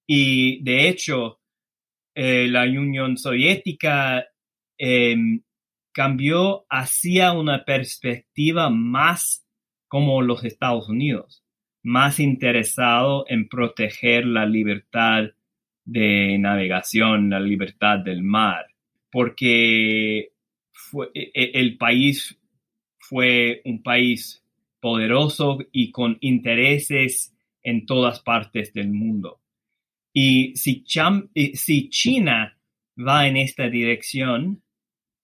[0.06, 1.40] Y de hecho,
[2.14, 4.26] eh, la Unión Soviética
[4.76, 5.42] em,
[5.92, 9.46] cambió hacia una perspectiva más
[9.88, 11.44] como los Estados Unidos,
[11.82, 15.30] más interesado en proteger la libertad
[15.84, 18.66] de navegación, la libertad del mar,
[19.10, 20.30] porque e,
[21.14, 22.38] e, el país
[22.98, 24.44] fue un país
[24.81, 29.40] poderoso y con intereses en todas partes del mundo.
[30.12, 30.85] Y si,
[31.54, 32.56] si China
[32.96, 34.62] va en esta dirección,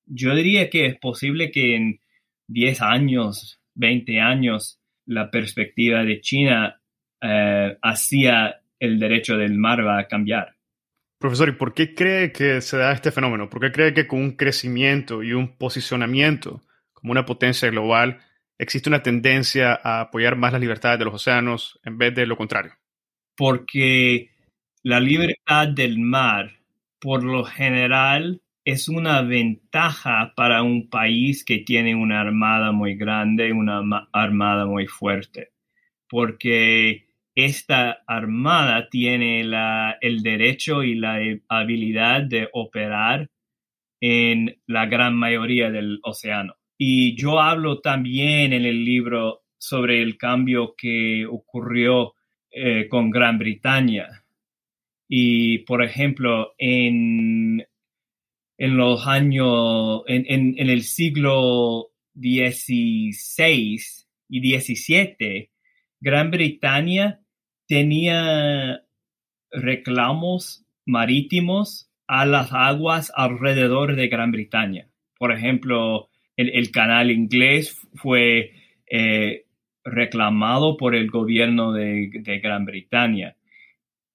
[0.06, 2.00] yo diría que es posible que en
[2.48, 6.80] 10 años, 20 años, la perspectiva de China
[7.20, 10.54] eh, hacia el derecho del mar va a cambiar.
[11.18, 13.48] Profesor, ¿y por qué cree que se da este fenómeno?
[13.48, 18.20] ¿Por qué cree que con un crecimiento y un posicionamiento como una potencia global
[18.58, 22.36] existe una tendencia a apoyar más las libertades de los océanos en vez de lo
[22.36, 22.74] contrario?
[23.34, 24.30] Porque
[24.82, 26.58] la libertad del mar,
[27.00, 33.52] por lo general, es una ventaja para un país que tiene una armada muy grande,
[33.52, 35.52] una armada muy fuerte,
[36.08, 37.06] porque
[37.36, 39.42] esta armada tiene
[40.00, 43.30] el derecho y la habilidad de operar
[44.00, 46.56] en la gran mayoría del océano.
[46.76, 52.14] Y yo hablo también en el libro sobre el cambio que ocurrió
[52.50, 54.24] eh, con Gran Bretaña.
[55.08, 57.64] Y, por ejemplo, en,
[58.58, 63.80] en los años, en, el siglo XVI
[64.28, 65.50] y XVII,
[66.00, 67.20] Gran Bretaña
[67.66, 68.82] tenía
[69.50, 74.88] reclamos marítimos a las aguas alrededor de Gran Bretaña.
[75.18, 78.52] Por ejemplo, el, canal inglés fue
[78.90, 79.46] eh,
[79.84, 82.10] reclamado por el gobierno de,
[82.42, 83.36] Gran Bretaña.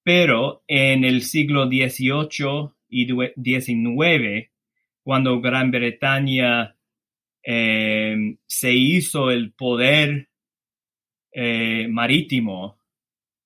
[0.04, 4.52] Pero en el siglo XVIII y XIX,
[5.02, 6.76] cuando Gran Bretaña
[7.44, 10.30] eh, se hizo el poder
[11.32, 12.78] eh, marítimo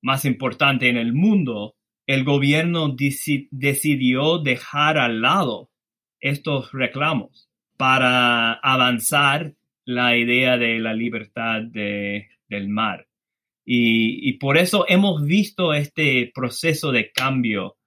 [0.01, 1.75] más importante en el mundo,
[2.07, 2.95] el gobierno
[3.51, 5.71] decidió dejar al lado
[6.19, 9.53] estos reclamos para avanzar
[9.85, 13.07] la idea de la libertad del mar.
[13.65, 17.77] Y, por eso hemos visto este proceso de cambio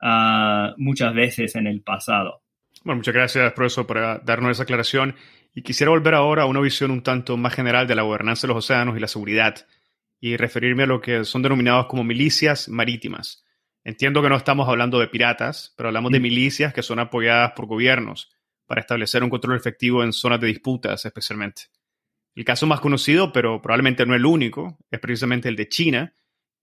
[0.00, 2.42] ah, muchas veces en el pasado.
[2.84, 5.14] Bueno, muchas gracias, profesor, por darnos esa aclaración.
[5.54, 8.54] Y quisiera volver ahora a una visión un tanto más general de la gobernanza de
[8.54, 9.66] los océanos y la seguridad,
[10.20, 13.44] y referirme a lo que son denominados como milicias marítimas.
[13.84, 16.22] Entiendo que no estamos hablando de piratas, pero hablamos de mm.
[16.22, 18.30] milicias que son apoyadas por gobiernos
[18.66, 21.62] para establecer un control efectivo en zonas de disputas especialmente.
[22.34, 26.14] El caso más conocido, pero probablemente no el único, es precisamente el de China,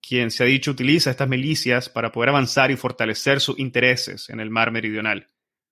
[0.07, 4.39] quien se ha dicho utiliza estas milicias para poder avanzar y fortalecer sus intereses en
[4.39, 5.27] el mar meridional.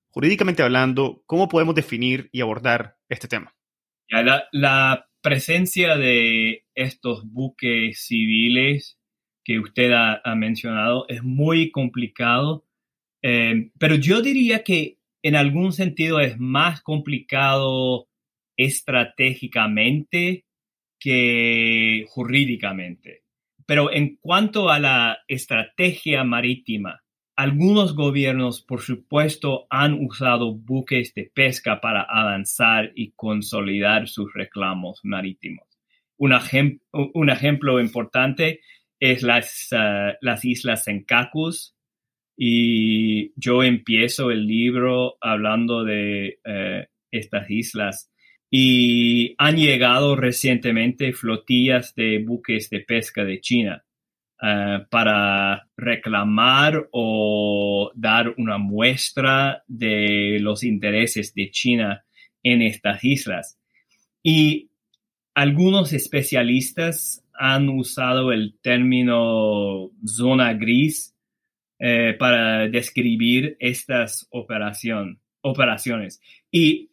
[0.09, 3.55] Jurídicamente hablando, ¿cómo podemos definir y abordar este tema?
[4.09, 8.99] La, presencia de estos buques civiles
[9.45, 12.65] que usted ha, mencionado es muy complicado,
[13.21, 18.09] eh, pero yo diría que en algún sentido es más complicado
[18.57, 20.43] estratégicamente
[20.99, 23.22] que jurídicamente.
[23.65, 27.03] Pero en cuanto a la estrategia marítima,
[27.35, 34.99] algunos gobiernos, por supuesto, han usado buques de pesca para avanzar y consolidar sus reclamos
[35.03, 35.67] marítimos.
[36.17, 38.61] Un, ejemplo importante
[38.99, 41.75] es las, uh, las islas Senkakus,
[42.37, 48.11] y yo empiezo el libro hablando de eh, estas islas
[48.55, 53.83] y han llegado recientemente flotillas de buques de pesca de China
[54.39, 62.05] eh, para reclamar o dar una muestra de los intereses de China
[62.43, 63.57] en estas islas.
[64.21, 64.69] Y
[65.33, 71.15] algunos especialistas han usado el término zona gris
[71.79, 76.21] eh, para describir estas operación, operaciones.
[76.51, 76.91] Y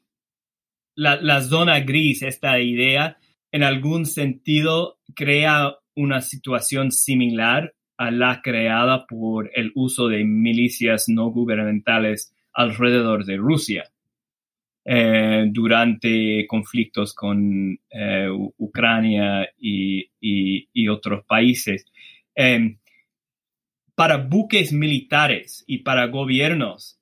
[0.94, 3.18] la, zona gris, esta idea,
[3.52, 11.08] en algún sentido crea una situación similar a la creada por el uso de milicias
[11.08, 13.90] no gubernamentales alrededor de Rusia
[14.84, 18.28] eh, durante conflictos con eh,
[18.58, 21.84] Ucrania y, otros países.
[22.34, 22.78] Em,
[23.94, 26.99] para buques militares y para gobiernos,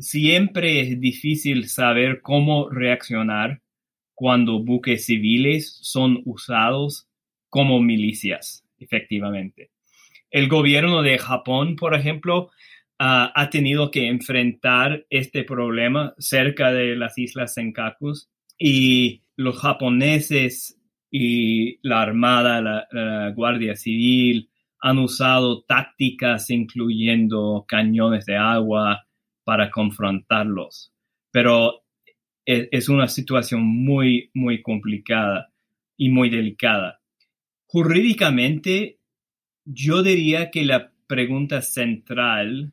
[0.00, 3.62] siempre es difícil saber cómo reaccionar
[4.14, 7.08] cuando buques civiles son usados
[7.48, 9.70] como milicias, efectivamente.
[10.30, 12.50] El gobierno de Japón, por ejemplo,
[12.98, 18.28] ha tenido que enfrentar este problema cerca de las islas Senkakus
[18.58, 20.78] y los japoneses
[21.10, 24.50] y la Armada, la Guardia Civil,
[24.82, 29.06] han usado tácticas incluyendo cañones de agua
[29.50, 30.92] para confrontarlos.
[31.32, 31.82] Pero
[32.46, 35.52] e, es una situación muy, muy complicada
[35.96, 37.00] y muy delicada.
[37.66, 39.00] Jurídicamente,
[39.64, 42.72] yo diría que la pregunta central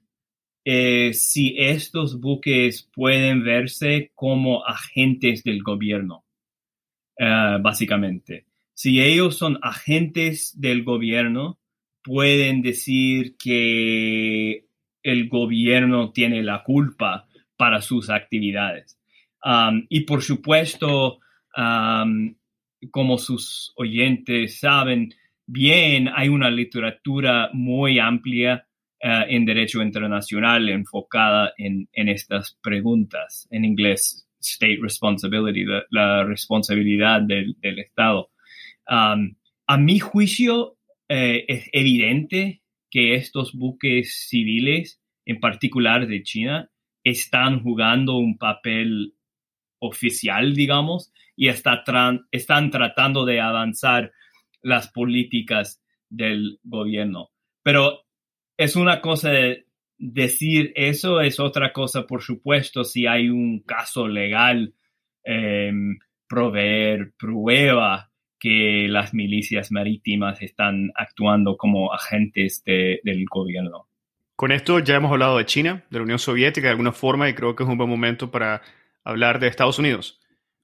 [0.63, 6.25] es si estos buques pueden verse como agentes del gobierno,
[7.17, 8.45] eh, básicamente.
[8.75, 11.57] Si ellos son agentes del gobierno,
[12.03, 14.66] pueden decir que
[15.11, 18.99] el gobierno tiene la culpa para sus actividades.
[19.89, 21.19] Y por supuesto,
[22.91, 25.13] como sus oyentes saben
[25.45, 28.67] bien, hay una literatura muy amplia
[28.99, 33.47] eh, en derecho internacional enfocada en, estas preguntas.
[33.49, 38.29] En inglés, state responsibility, la, responsabilidad del, Estado.
[38.87, 40.77] A mi juicio,
[41.09, 46.71] eh, es evidente que estos buques civiles, en particular de China,
[47.03, 49.13] están jugando un papel
[49.79, 51.83] oficial, digamos, y está
[52.31, 54.11] están tratando de avanzar
[54.61, 57.29] las políticas del gobierno.
[57.63, 58.05] Pero
[58.57, 59.31] es una cosa
[59.97, 64.73] decir eso, es otra cosa, por supuesto, si hay un caso legal,
[65.23, 68.06] em, proveer prueba
[68.39, 73.88] que las milicias marítimas están actuando como agentes del gobierno.
[74.35, 77.33] Con esto ya hemos hablado de China, de la Unión Soviética de alguna forma y
[77.33, 78.61] creo que es un buen momento para
[79.03, 80.19] hablar de Estados Unidos.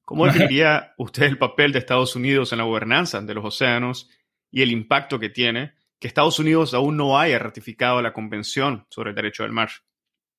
[0.06, 4.10] ¿Cómo definiría usted el papel de Estados Unidos en la gobernanza de los océanos
[4.52, 9.12] y el impacto que tiene que Estados Unidos aún no haya ratificado la Convención sobre
[9.12, 9.70] el Derecho del Mar?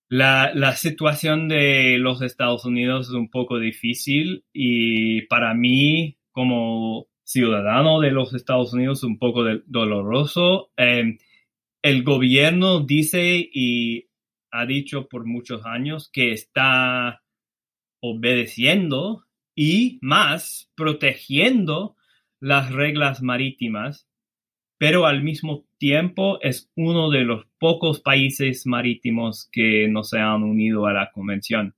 [0.09, 8.01] La, situación de los Estados Unidos es un poco difícil y para mí, como ciudadano
[8.01, 10.71] de los Estados Unidos, un poco doloroso.
[10.77, 11.19] Em,
[11.83, 14.09] el gobierno dice y
[14.51, 17.23] ha dicho por muchos años que está
[18.01, 19.25] obedeciendo
[19.57, 21.97] y más protegiendo
[22.41, 24.07] las reglas marítimas,
[24.79, 30.43] pero al mismo tiempo es uno de los pocos países marítimos que no se han
[30.43, 31.75] unido a la convención.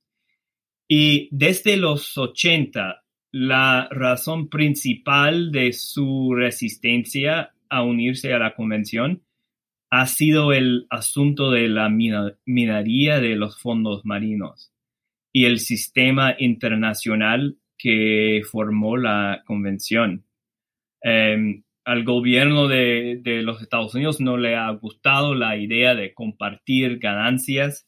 [0.88, 3.05] Y desde los 80,
[3.39, 9.24] la razón principal de su resistencia a unirse a la convención
[9.91, 14.72] ha sido el asunto de la minería de los fondos marinos
[15.34, 20.24] y el sistema internacional que formó la convención.
[21.03, 27.01] Em, al gobierno de, los Estados Unidos no le ha gustado la idea de compartir
[27.01, 27.87] ganancias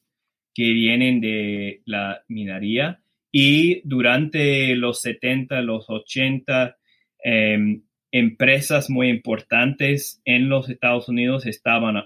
[0.55, 6.77] que vienen de la minería y durante los 70, los 80,
[7.23, 12.05] em, empresas muy importantes en los Estados Unidos estaban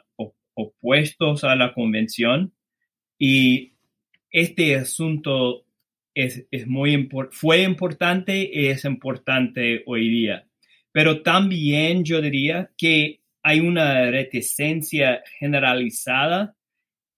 [0.55, 2.53] opuestos a la convención
[3.19, 3.75] y
[4.31, 5.65] este asunto
[6.15, 10.47] es, muy fue importante y es importante hoy día.
[10.91, 16.55] Pero también yo diría que hay una reticencia generalizada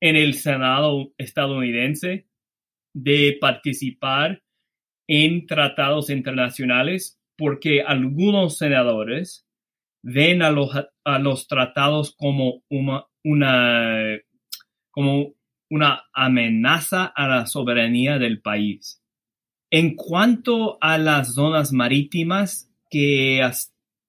[0.01, 2.27] en el Senado estadounidense
[2.95, 4.43] de participar
[5.07, 9.47] en tratados internacionales porque algunos senadores
[10.03, 10.71] ven a los,
[11.05, 14.19] a los tratados como una, una,
[14.91, 15.35] como
[15.69, 19.03] una amenaza a la soberanía del país.
[19.71, 23.43] En cuanto a las zonas marítimas que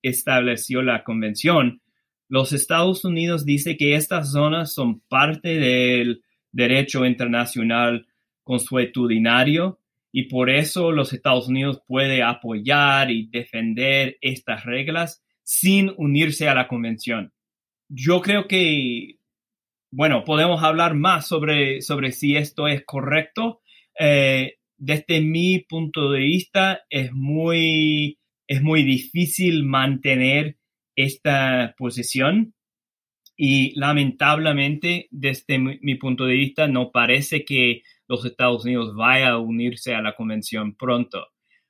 [0.04, 1.82] estableció la convención,
[2.28, 6.22] los Estados Unidos dice que estas zonas son parte del
[6.52, 8.06] derecho internacional
[8.46, 9.80] consuetudinario
[10.14, 16.56] y por eso los Estados Unidos puede apoyar y defender estas reglas sin unirse a
[16.56, 17.34] la convención.
[17.90, 19.18] Yo creo que,
[19.92, 23.62] bueno, podemos hablar más sobre, sobre si esto es correcto.
[24.00, 28.18] Eh, desde mi punto de vista, es muy,
[28.48, 30.58] es muy difícil mantener
[30.96, 32.54] esta posición
[33.38, 39.38] y lamentablemente, desde mi punto de vista, no parece que los Estados Unidos vaya a
[39.38, 41.28] unirse a la convención pronto.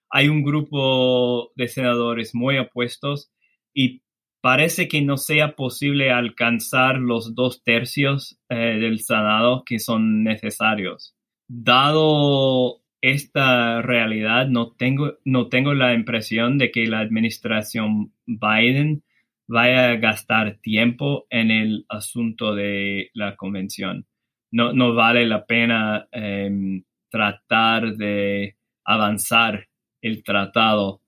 [0.10, 3.32] Hay un grupo de senadores muy opuestos
[3.74, 4.02] y
[4.42, 11.16] parece que no sea posible alcanzar los dos tercios eh, del Senado que son necesarios.
[11.48, 19.04] Dado esta realidad, no tengo, no tengo la impresión de que la administración Biden
[19.48, 24.08] vaya a gastar tiempo en el asunto de la convención
[24.56, 29.68] no, vale la pena em, tratar de avanzar
[30.02, 31.02] el tratado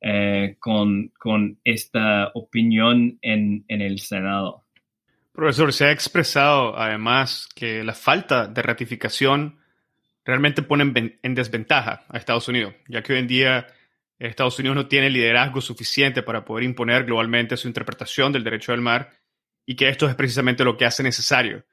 [0.00, 1.12] eh, con,
[1.64, 4.64] esta opinión en, el Senado.
[5.32, 9.58] Profesor, se ha expresado además que la falta de ratificación
[10.24, 13.66] realmente pone en, desventaja a Estados Unidos, ya que hoy en día
[14.18, 18.80] Estados Unidos no tiene liderazgo suficiente para poder imponer globalmente su interpretación del derecho del
[18.80, 19.10] mar
[19.66, 21.64] y que esto es precisamente lo que hace necesario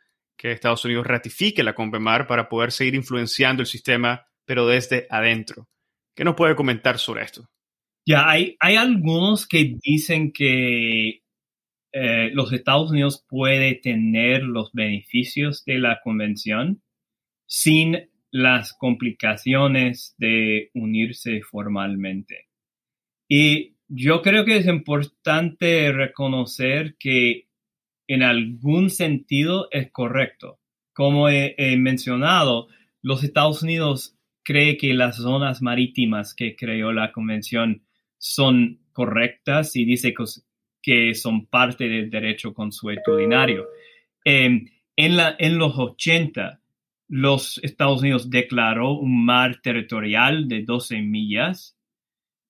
[0.42, 5.68] que Estados Unidos ratifique la CONVEMAR para poder seguir influenciando el sistema, pero desde adentro.
[6.16, 7.48] ¿Qué nos puede comentar sobre esto?
[8.08, 11.22] Ya, hay, hay algunos que dicen que
[11.94, 16.82] eh, los Estados Unidos puede tener los beneficios de la convención
[17.46, 22.48] sin las complicaciones de unirse formalmente.
[23.30, 27.51] Y yo creo que es importante reconocer que
[28.14, 30.60] en algún sentido es correcto.
[30.92, 32.68] Como he, mencionado,
[33.02, 37.84] los Estados Unidos cree que las zonas marítimas que creó la convención
[38.18, 40.14] son correctas y dice
[40.82, 43.68] que, son parte del derecho consuetudinario.
[44.26, 46.60] Em, en, en los 80,
[47.08, 51.78] los Estados Unidos declaró un mar territorial de 12 millas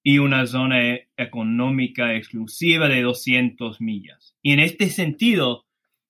[0.02, 4.21] y una zona económica exclusiva de 200 millas.
[4.42, 5.66] Y en este sentido,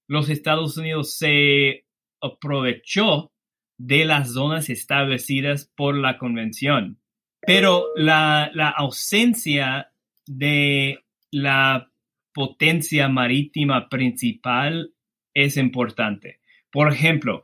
[0.08, 1.86] los Estados Unidos se
[2.22, 3.32] aprovechó
[3.78, 7.00] de las zonas establecidas por la convención.
[7.42, 9.92] Pero la, ausencia
[10.28, 11.00] de
[11.32, 11.90] la
[12.34, 14.94] potencia marítima principal
[15.34, 16.40] es importante.
[16.72, 17.44] Por ejemplo,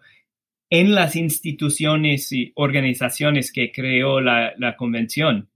[0.69, 5.49] en las instituciones y organizaciones que creó la, la, convención,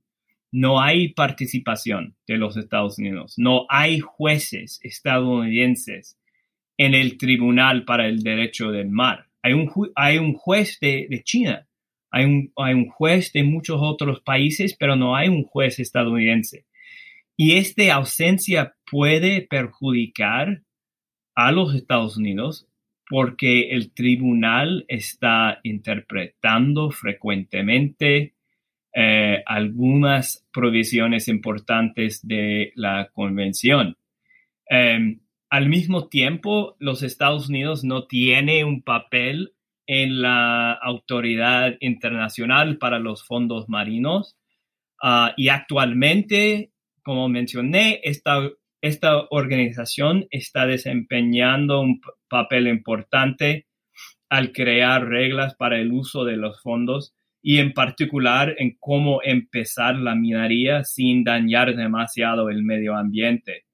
[0.52, 6.18] no hay participación de los Estados Unidos, no hay jueces estadounidenses
[6.78, 9.28] en el Tribunal para el Derecho del Mar.
[9.44, 9.68] Hay un,
[10.34, 11.68] juez de, China,
[12.12, 16.66] hay un juez de muchos otros países, pero no hay un juez estadounidense.
[17.36, 20.62] Y esta ausencia puede perjudicar
[21.36, 22.68] a los Estados Unidos
[23.10, 28.36] porque el tribunal está interpretando frecuentemente
[28.94, 33.98] eh, algunas provisiones importantes de la convención.
[34.68, 39.54] Em, al mismo tiempo, los Estados Unidos no tiene un papel
[39.88, 44.38] en la autoridad internacional para los fondos marinos
[45.02, 46.72] ah, y actualmente,
[47.04, 48.50] como mencioné, esta,
[48.82, 53.68] esta organización está desempeñando un papel importante
[54.30, 59.96] al crear reglas para el uso de los fondos y en particular en cómo empezar
[59.96, 63.66] la minería sin dañar demasiado el medio ambiente.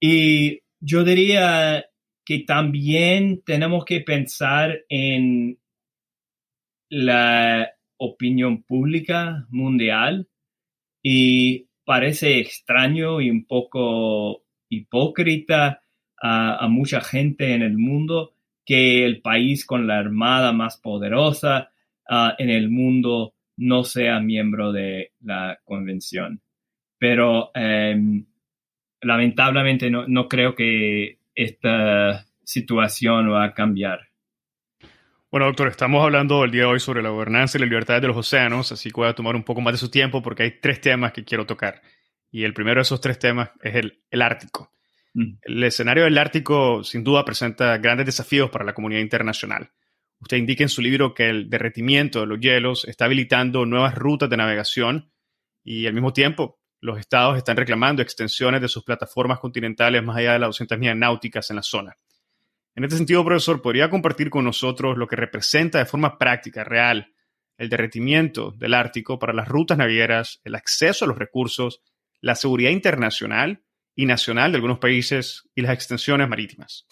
[0.00, 1.86] Y yo diría
[2.24, 5.58] que también tenemos que pensar en
[6.90, 10.28] la opinión pública mundial
[11.02, 15.82] y parece extraño y un poco hipócrita
[16.20, 21.70] a, mucha gente en el mundo que el país con la armada más poderosa
[22.10, 26.40] uh, en el mundo no sea miembro de la convención.
[26.98, 28.24] Pero um,
[29.00, 34.08] lamentablemente no, no, creo que esta situación va a cambiar.
[35.30, 38.08] Bueno, doctor, estamos hablando el día de hoy sobre la gobernanza y la libertad de
[38.08, 40.60] los océanos, así que voy a tomar un poco más de su tiempo porque hay
[40.60, 41.82] tres temas que quiero tocar.
[42.30, 44.72] Y el primero de esos tres temas es el, el Ártico.
[45.14, 45.38] Mm.
[45.42, 49.70] El escenario del Ártico sin duda presenta grandes desafíos para la comunidad internacional.
[50.20, 54.30] Usted indica en su libro que el derretimiento de los hielos está habilitando nuevas rutas
[54.30, 55.12] de navegación
[55.62, 60.34] y al mismo tiempo los estados están reclamando extensiones de sus plataformas continentales más allá
[60.34, 61.96] de las 200 millas náuticas en la zona.
[62.74, 67.14] En este sentido, profesor, ¿podría compartir con nosotros lo que representa de forma práctica, real,
[67.56, 71.80] el derretimiento del Ártico para las rutas navieras, el acceso a los recursos,
[72.20, 73.64] la seguridad internacional
[73.94, 76.86] y nacional de algunos países y las extensiones marítimas?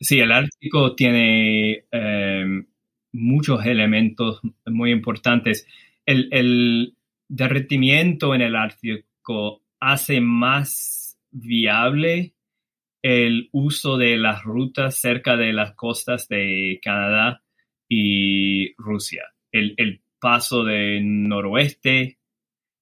[0.00, 2.66] Sí, el Ártico tiene em,
[3.12, 5.66] muchos elementos muy importantes.
[6.06, 6.94] El,
[7.30, 12.32] derretimiento en el Ártico hace más viable
[13.02, 17.42] el uso de las rutas cerca de las costas de Canadá
[17.88, 19.24] y Rusia.
[19.52, 22.17] El, el paso del noroeste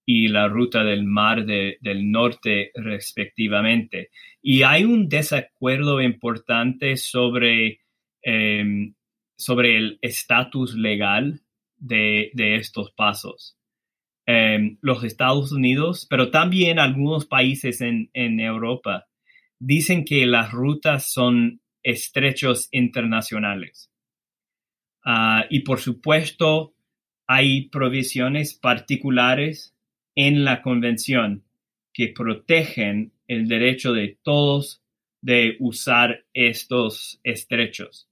[0.09, 4.11] y la ruta del mar del norte respectivamente.
[4.41, 7.81] Y hay un desacuerdo importante sobre,
[8.23, 8.95] em,
[9.37, 11.41] sobre el estatus legal
[11.77, 13.59] de, estos pasos.
[14.27, 19.07] Em, los Estados Unidos, pero también algunos países en, Europa,
[19.59, 23.91] dicen que las rutas son estrechos internacionales.
[25.05, 26.75] Ah, y por supuesto,
[27.27, 29.76] hay provisiones particulares
[30.17, 31.45] en la convención
[31.93, 34.83] que protegen el derecho de todos
[35.23, 38.09] de usar estos estrechos.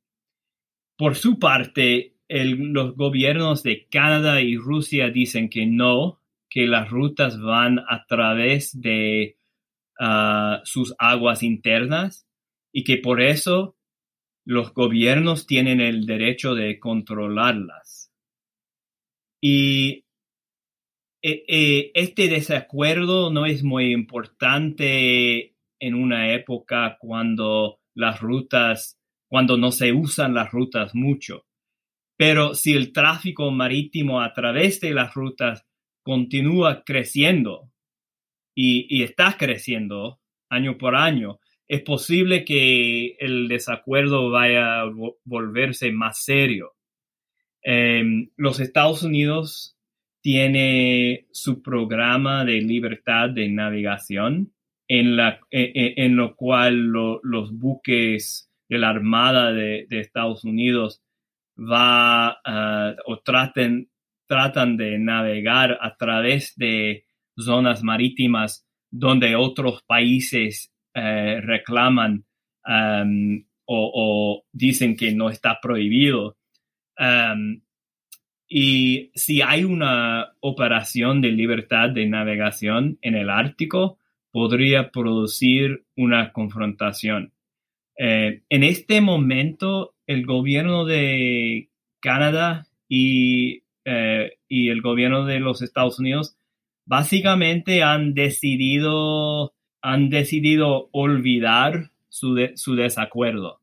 [0.97, 7.41] Por su parte, los gobiernos de Canadá y Rusia dicen que no, que las rutas
[7.41, 9.39] van a través de
[10.01, 12.29] ah, sus aguas internas
[12.73, 13.77] y que por eso
[14.45, 18.13] los gobiernos tienen el derecho de controlarlas.
[19.41, 20.04] Y
[21.27, 29.93] este desacuerdo no es muy importante en una época cuando las rutas, cuando no se
[29.93, 31.47] usan las rutas mucho.
[32.17, 35.67] Pero si el tráfico marítimo a través de las rutas
[36.03, 37.71] continúa creciendo
[38.55, 40.21] y, y está creciendo
[40.51, 44.91] año por año, es posible que el desacuerdo vaya a
[45.25, 46.75] volverse más serio.
[47.63, 49.74] Em, los Estados Unidos
[50.25, 54.55] tiene su programa de libertad de navegación
[54.89, 61.03] en, la, e, e, en, lo cual los buques de la Armada de, Estados Unidos
[61.59, 62.41] va
[63.05, 63.91] o traten,
[64.27, 67.05] tratan de navegar a través de
[67.37, 72.25] zonas marítimas donde otros países eh, reclaman
[73.67, 76.39] o, dicen que no está prohibido.
[78.57, 83.99] Y si hay una operación de libertad de navegación en el Ártico,
[84.31, 87.33] podría producir una confrontación.
[87.99, 95.61] Eh, en este momento, el gobierno de Canadá y, eh, y, el gobierno de los
[95.61, 96.37] Estados Unidos
[96.87, 99.53] básicamente han decidido,
[99.83, 103.59] han decidido olvidar su, su desacuerdo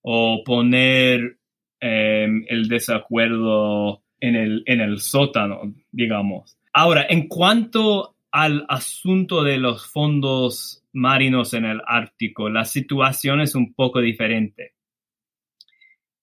[0.00, 1.36] o poner
[1.82, 6.58] eh, el desacuerdo en el, en el sótano, digamos.
[6.72, 13.54] Ahora, en cuanto al asunto de los fondos marinos en el Ártico, la situación es
[13.54, 14.74] un poco diferente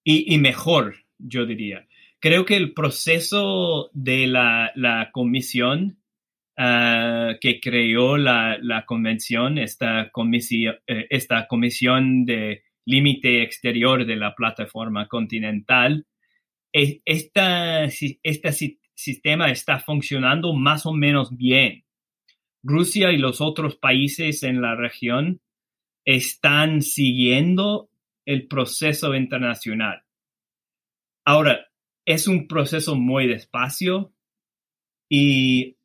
[0.03, 1.87] y, mejor, yo diría.
[2.19, 5.99] Creo que el proceso de la, comisión
[6.57, 15.07] ah, que creó la, convención, esta, eh, esta comisión de límite exterior de la plataforma
[15.07, 16.05] continental,
[16.74, 17.89] este
[18.95, 21.84] sistema está funcionando más o menos bien.
[22.63, 25.41] Rusia y los otros países en la región
[26.05, 27.89] están siguiendo
[28.26, 30.03] el proceso internacional.
[31.26, 31.67] Ahora,
[32.05, 34.13] es un proceso muy despacio
[35.09, 35.78] y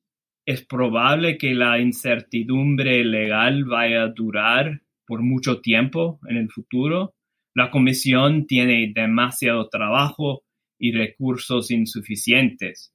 [0.47, 7.14] es probable que la incertidumbre legal vaya a durar por mucho tiempo en el futuro.
[7.55, 10.45] La comisión tiene demasiado trabajo
[10.79, 12.93] y recursos insuficientes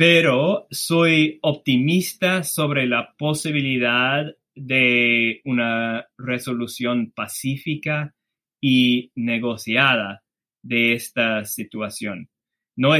[0.00, 8.14] pero soy optimista sobre la posibilidad de una resolución pacífica
[8.62, 10.22] y negociada
[10.62, 12.30] de esta situación.
[12.76, 12.92] No,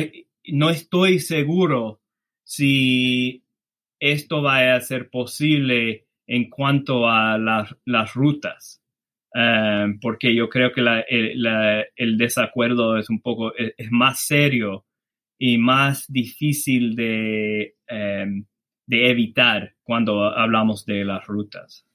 [0.49, 2.03] no estoy seguro
[2.45, 3.45] si
[3.99, 8.83] esto va a ser posible en cuanto a las rutas,
[9.35, 14.87] eh, porque yo creo que el desacuerdo es un poco, es más serio
[15.39, 18.45] y más difícil de, em,
[18.87, 21.87] de evitar cuando hablamos de las rutas.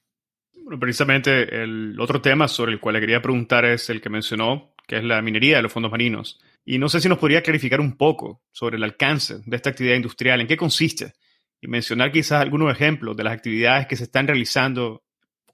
[0.64, 4.74] Bueno, precisamente el otro tema sobre el cual le quería preguntar es el que mencionó,
[4.88, 6.40] que es la minería de los fondos marinos.
[6.64, 9.94] Y no sé si nos podría clarificar un poco sobre el alcance de esta actividad
[9.94, 11.12] industrial, en qué consiste,
[11.60, 15.04] y mencionar quizás algunos ejemplos de las actividades que se están realizando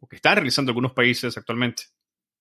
[0.03, 1.85] o que están realizando algunos países actualmente.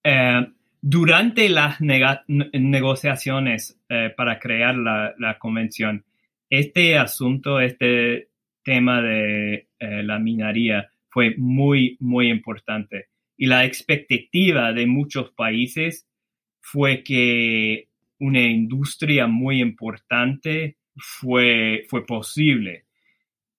[0.04, 0.48] Eh,
[0.82, 6.04] durante las negociaciones eh, para crear la, convención,
[6.50, 8.30] este asunto, este
[8.64, 13.10] tema de eh, la minería fue muy, muy importante.
[13.38, 16.08] Y la expectativa de muchos países
[16.62, 22.86] fue que una industria muy importante fue, fue posible.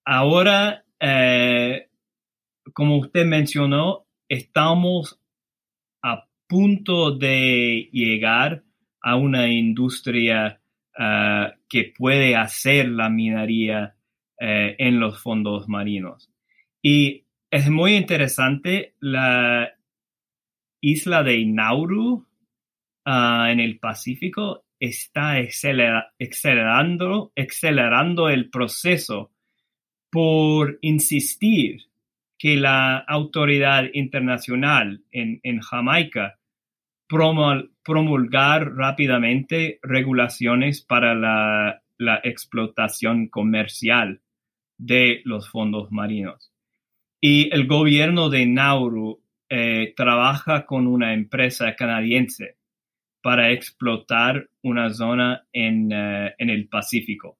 [0.05, 1.86] Ahora, eh,
[2.72, 5.18] como usted mencionó, estamos
[6.52, 8.62] punto de llegar
[9.00, 10.60] a una industria
[10.98, 13.96] ah, que puede hacer la minería
[14.38, 16.30] eh, en los fondos marinos.
[16.82, 19.72] Y es muy interesante la
[20.82, 22.26] isla de Nauru
[23.06, 29.32] ah, en el Pacífico está acelerando, acelerando el proceso
[30.10, 31.80] por insistir
[32.43, 36.40] que la autoridad internacional en, en Jamaica
[37.07, 41.78] promulgar rápidamente regulaciones para la,
[42.24, 44.22] explotación comercial
[44.76, 46.53] de los fondos marinos.
[47.20, 52.57] Y el gobierno de Nauru eh, trabaja con una empresa canadiense
[53.22, 57.38] para explotar una zona en, eh, en, el Pacífico.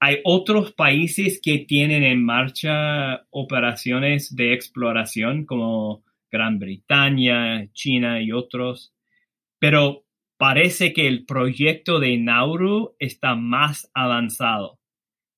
[0.00, 8.32] Hay otros países que tienen en marcha operaciones de exploración como Gran Bretaña, China y
[8.32, 8.92] otros,
[9.58, 10.04] pero
[10.36, 14.78] parece que el proyecto de Nauru está más avanzado.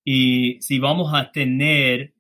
[0.05, 2.15] Y si vamos a tener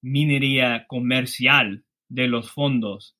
[0.00, 3.16] minería comercial de los fondos,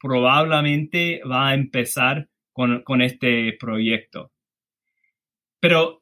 [0.00, 4.32] probablemente va a empezar con, con este proyecto.
[5.60, 5.99] Pero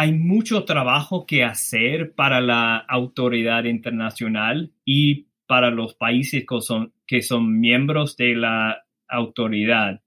[0.00, 6.46] hay mucho trabajo que hacer para la autoridad internacional y para los países
[7.06, 10.02] que son, miembros de la autoridad.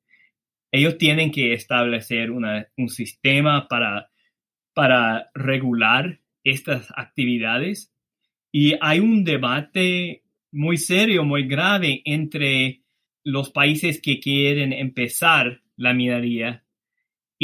[0.72, 7.94] Ellos tienen que establecer un sistema para regular estas actividades
[8.52, 12.82] y hay un debate muy serio, muy grave entre
[13.24, 16.63] los países que quieren empezar la minería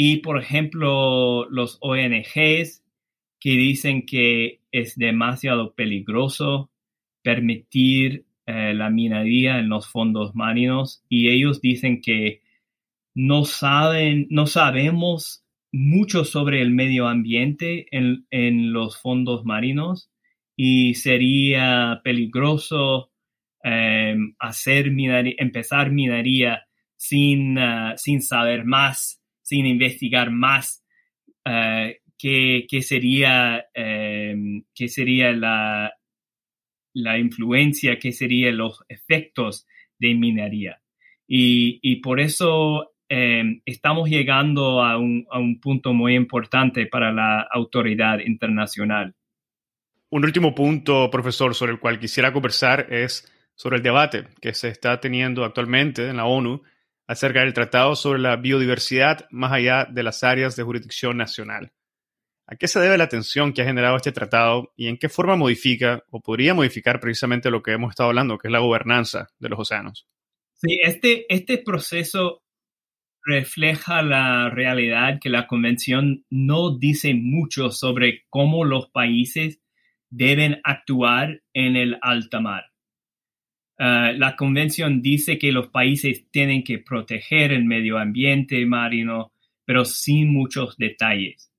[0.02, 2.82] y, por ejemplo, los ONGs
[3.38, 6.70] que dicen que es demasiado peligroso
[7.22, 12.40] permitir eh, la minería en los fondos marinos y ellos dicen que
[13.14, 20.10] no saben, no sabemos mucho sobre el medio ambiente en, en los fondos marinos
[20.56, 23.10] y sería peligroso
[23.62, 24.16] eh,
[25.36, 26.62] empezar minería
[26.96, 29.19] sin, uh, sin saber más,
[29.50, 30.84] sin investigar más
[31.44, 35.92] uh, qué, qué, sería, um, qué sería la,
[36.94, 39.66] la influencia, qué serían los efectos
[39.98, 40.80] de minería.
[41.26, 47.10] Y, y por eso eh, estamos llegando a un, a un, punto muy importante para
[47.12, 49.16] la autoridad internacional.
[50.10, 54.68] Un último punto, profesor, sobre el cual quisiera conversar es sobre el debate que se
[54.68, 56.62] está teniendo actualmente en la ONU
[57.10, 61.72] acerca del Tratado sobre la Biodiversidad más allá de las áreas de jurisdicción nacional.
[62.46, 65.34] ¿A qué se debe la tensión que ha generado este tratado y en qué forma
[65.34, 69.48] modifica o podría modificar precisamente lo que hemos estado hablando, que es la gobernanza de
[69.48, 70.06] los océanos?
[70.54, 72.44] Sí, este, este proceso
[73.24, 79.60] refleja la realidad que la Convención no dice mucho sobre cómo los países
[80.10, 82.69] deben actuar en el alta mar.
[83.80, 89.32] Uh, la Convención dice que los países tienen que proteger el medio ambiente marino,
[89.64, 91.50] pero sin muchos detalles.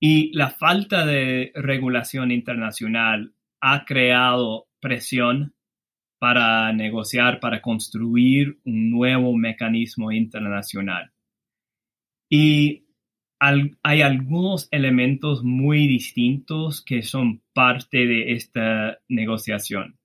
[0.00, 5.54] Y la falta de regulación internacional ha creado presión
[6.18, 11.12] para negociar, para construir un nuevo mecanismo internacional.
[12.30, 12.86] Y
[13.38, 19.98] hay algunos elementos muy distintos que son parte de esta negociación.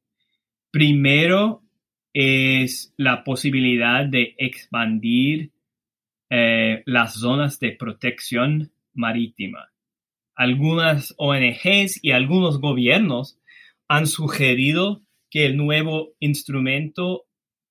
[0.71, 1.63] Primero
[2.13, 5.51] es la posibilidad de expandir
[6.29, 9.69] eh, las zonas de protección marítima
[10.37, 13.41] algunas ONGs y algunos gobiernos
[13.89, 15.01] han sugerido
[15.31, 17.25] que el nuevo instrumento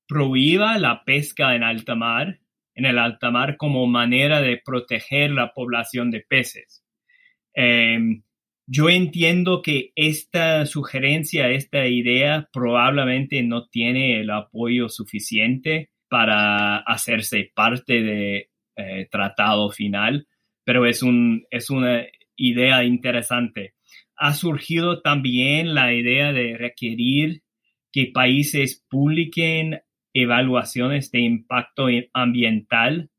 [0.09, 2.40] prohíba la pesca en alta mar,
[2.74, 6.84] en el alta mar como manera de proteger la población de peces.
[7.55, 8.24] Em,
[8.67, 17.51] yo entiendo que esta sugerencia, esta idea probablemente no tiene el apoyo suficiente para hacerse
[17.55, 20.27] parte del eh, tratado final,
[20.64, 22.05] pero es, un, es una
[22.35, 23.75] idea interesante.
[24.17, 27.43] Ha surgido también la idea de requerir
[27.93, 29.81] que países publiquen
[30.12, 33.11] evaluaciones de impacto ambiental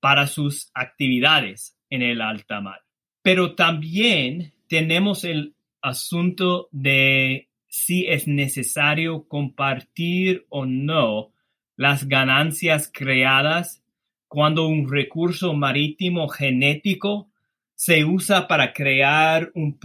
[0.00, 2.80] para sus actividades en el alta mar.
[3.22, 11.32] Pero también tenemos el asunto de si es necesario compartir o no
[11.76, 13.82] las ganancias creadas
[14.28, 17.28] cuando un recurso marítimo genético
[17.74, 19.76] se usa para crear un,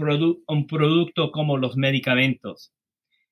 [0.48, 2.72] un producto como los medicamentos.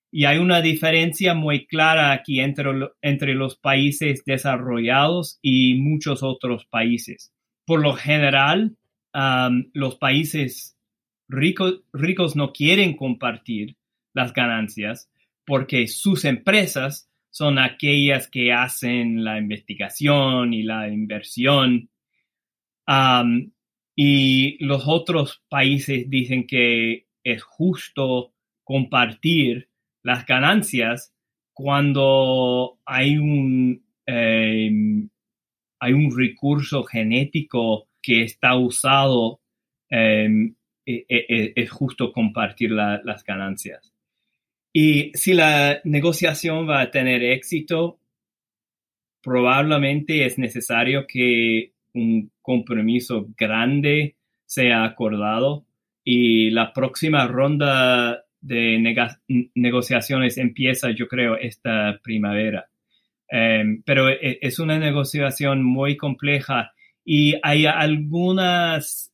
[0.10, 6.66] Y hay una diferencia muy clara aquí entre, entre los países desarrollados y muchos otros
[6.66, 7.32] países.
[7.64, 8.76] Por lo general,
[9.74, 10.73] los países
[11.34, 13.76] ricos, ricos no quieren compartir
[14.14, 15.10] las ganancias
[15.46, 21.90] porque sus empresas son aquellas que hacen la investigación y la inversión.
[23.96, 29.70] Y los otros países dicen que es justo compartir
[30.04, 31.14] las ganancias
[31.54, 35.10] cuando hay un, em,
[35.80, 39.42] hay un recurso genético que está usado,
[39.90, 40.56] em,
[40.86, 43.94] es justo compartir las ganancias.
[44.74, 48.00] Y si la negociación va a tener éxito,
[49.22, 54.16] probablemente es necesario que un compromiso grande
[54.46, 55.66] sea acordado
[56.04, 59.18] y la próxima ronda de
[59.56, 62.68] negociaciones empieza, yo creo, esta primavera.
[63.30, 66.74] Em, pero e, es una negociación muy compleja
[67.06, 69.13] y hay algunas,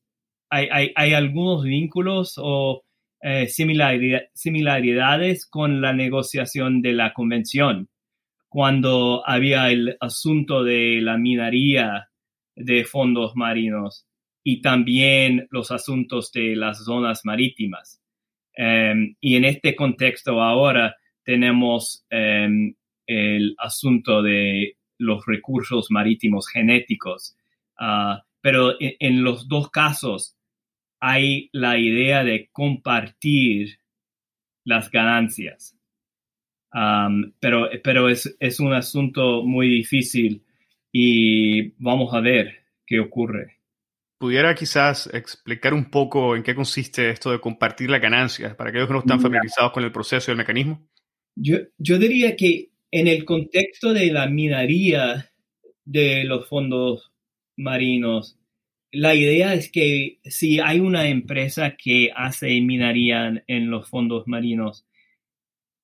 [0.50, 2.84] hay, algunos vínculos o
[3.22, 7.90] eh, similaridades con la negociación de la convención.
[8.48, 12.10] Cuando había el asunto de la minería
[12.56, 14.08] de fondos marinos
[14.44, 18.02] y también los asuntos de las zonas marítimas.
[18.54, 22.74] Em, y en este contexto ahora tenemos em,
[23.06, 27.36] el asunto de los recursos marítimos genéticos.
[27.78, 30.36] Ah, pero en, los dos casos
[31.00, 33.80] hay la idea de compartir
[34.66, 35.78] las ganancias.
[37.40, 40.44] pero pero es, es un asunto muy difícil
[40.92, 43.60] y vamos a ver qué ocurre.
[44.18, 48.88] ¿Pudiera quizás explicar un poco en qué consiste esto de compartir las ganancias para aquellos
[48.88, 50.86] que no están familiarizados con el proceso y el mecanismo?
[51.36, 55.32] Yo, yo diría que en el contexto de la minería
[55.86, 57.14] de los fondos
[57.56, 58.39] marinos,
[58.92, 64.88] la idea es que si hay una empresa que hace minería en los fondos marinos,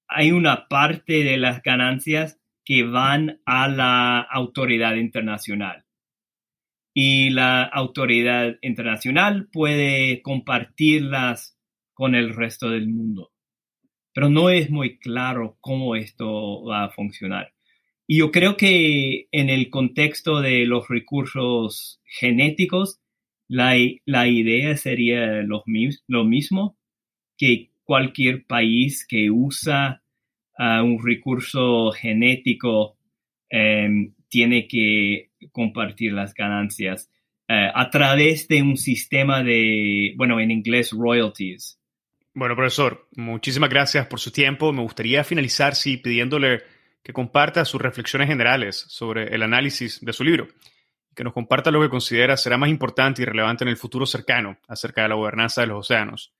[0.07, 5.85] hay una parte de las ganancias que van a la autoridad internacional.
[6.93, 11.59] Y la autoridad internacional puede compartirlas
[11.93, 13.31] con el resto del mundo.
[14.13, 17.54] Pero no es muy claro cómo esto va a funcionar.
[18.07, 22.99] Y yo creo que en el contexto de los recursos genéticos,
[23.47, 25.63] la, idea sería lo,
[26.07, 26.77] lo mismo,
[27.37, 30.01] que cualquier país que usa
[30.57, 32.97] un recurso genético
[33.49, 37.11] em, tiene que compartir las ganancias
[37.47, 41.79] eh, a través de un sistema de, bueno, en inglés, royalties.
[42.33, 44.73] Bueno, profesor, muchísimas gracias por su tiempo.
[44.73, 46.63] Me gustaría finalizar sí, pidiéndole
[47.05, 50.47] que comparta sus reflexiones generales sobre el análisis de su libro,
[51.15, 54.57] que nos comparta lo que considera será más importante y relevante en el futuro cercano
[54.67, 56.33] acerca de la gobernanza de los océanos.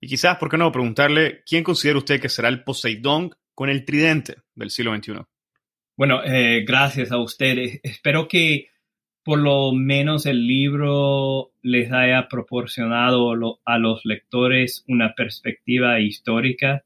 [0.00, 3.84] Y quizás, ¿por qué no?, preguntarle quién considera usted que será el Poseidón con el
[3.84, 5.20] tridente del siglo XXI.
[5.96, 7.78] Bueno, eh, gracias a ustedes.
[7.84, 8.70] Espero que
[9.22, 13.30] por lo menos el libro les haya proporcionado
[13.64, 16.82] a los lectores una perspectiva histórica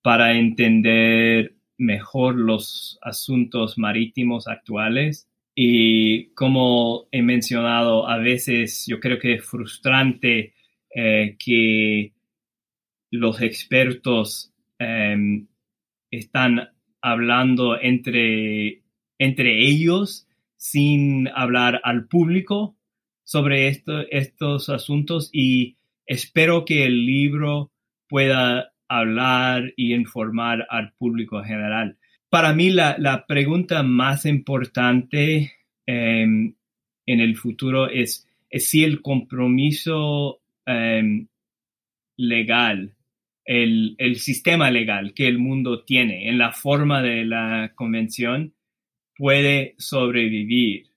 [0.00, 5.28] para entender mejor los asuntos marítimos actuales.
[5.54, 10.54] Y como he mencionado, a veces yo creo que es frustrante
[10.94, 12.12] eh, que
[13.10, 15.46] los expertos em,
[16.10, 16.70] están
[17.00, 18.82] hablando entre,
[19.18, 20.26] entre ellos
[20.56, 22.76] sin hablar al público
[23.24, 25.76] sobre estos asuntos y
[26.06, 27.70] espero que el libro
[28.08, 31.96] pueda hablar y informar al público general.
[32.30, 35.52] Para mí la, pregunta más importante
[35.86, 36.54] em,
[37.06, 41.26] en el futuro es, si el compromiso em,
[42.16, 42.94] legal
[43.48, 48.52] el, sistema legal que el mundo tiene en la forma de la convención
[49.16, 50.88] puede sobrevivir.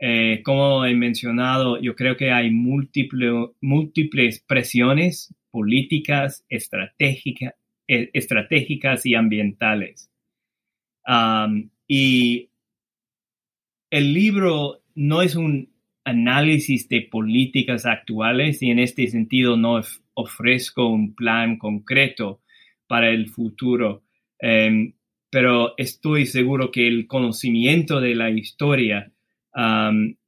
[0.00, 10.08] Eh, como he mencionado, yo creo que hay múltiples presiones políticas, e, estratégicas y ambientales.
[11.88, 12.50] y
[13.90, 15.72] el libro no es un
[16.04, 19.80] análisis de políticas actuales y en este sentido no
[20.14, 22.40] ofrezco un plan concreto
[22.86, 24.04] para el futuro,
[24.38, 24.92] em,
[25.30, 29.10] pero estoy seguro que el conocimiento de la historia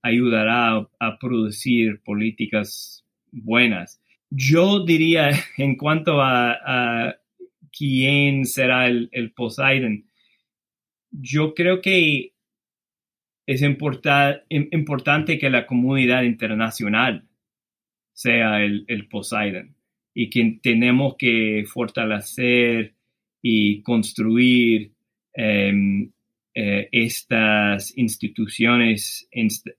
[0.03, 4.00] ayudará a, producir políticas buenas.
[4.31, 7.17] Yo diría en cuanto a,
[7.77, 10.05] quién será el, Poseidon,
[11.11, 12.33] yo creo que
[13.47, 17.29] es importante que la comunidad internacional
[18.13, 19.75] sea el, Poseidon
[20.15, 22.95] y que tenemos que fortalecer
[23.43, 24.93] y construir
[25.33, 26.13] em,
[26.55, 29.29] eh, estas instituciones,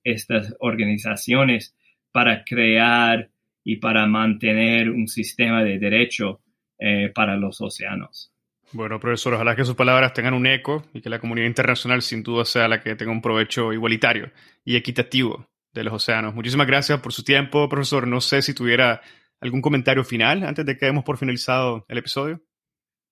[0.04, 1.76] estas organizaciones
[2.12, 3.31] para crear
[3.64, 6.42] y para mantener un sistema de derecho
[6.80, 8.34] eh, para los océanos.
[8.74, 12.24] Bueno, profesor, ojalá que sus palabras tengan un eco y que la comunidad internacional sin
[12.24, 14.32] duda sea la que tenga un provecho igualitario
[14.64, 16.34] y equitativo de los océanos.
[16.34, 18.08] Muchísimas gracias por su tiempo, profesor.
[18.08, 19.02] No sé si tuviera
[19.42, 22.42] algún comentario final antes de que demos por finalizado el episodio.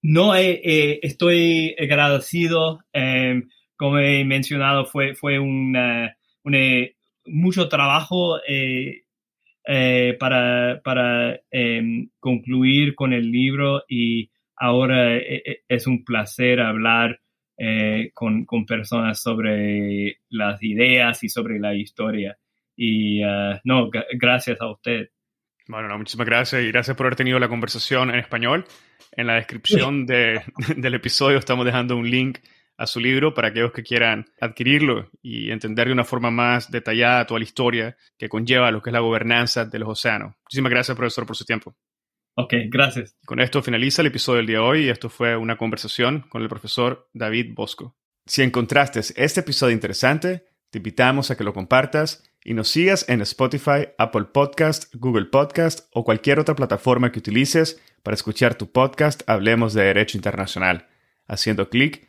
[0.01, 2.79] No, eh, eh, estoy agradecido.
[2.93, 5.77] Em, como he mencionado, fue, fue un,
[7.25, 8.39] mucho trabajo
[9.65, 14.29] eh, para, para em, concluir con el libro y
[14.59, 17.19] ahora eh, eh, es un placer hablar
[17.57, 22.37] eh, con, personas sobre las ideas y sobre la historia.
[22.75, 23.21] Y
[23.65, 25.09] no, gracias a usted.
[25.67, 28.65] Bueno, muchísimas gracias y gracias por haber tenido la conversación en español.
[29.11, 32.39] En la descripción del episodio estamos dejando un link
[32.79, 37.27] a su libro para aquellos que quieran adquirirlo y entender de una forma más detallada
[37.27, 40.33] toda la historia que conlleva lo que es la gobernanza de los océanos.
[40.43, 41.75] Muchísimas gracias, profesor, por su tiempo.
[42.35, 43.17] Ok, gracias.
[43.25, 46.41] Con esto finaliza el episodio del día de hoy y esto fue una conversación con
[46.41, 47.97] el profesor David Bosco.
[48.25, 53.19] Si encontraste este episodio interesante, te invitamos a que lo compartas y nos sigas en
[53.21, 59.21] Spotify, Apple Podcast, Google Podcast o cualquier otra plataforma que utilices para escuchar tu podcast
[59.27, 60.87] Hablemos de Derecho Internacional,
[61.27, 62.08] haciendo clic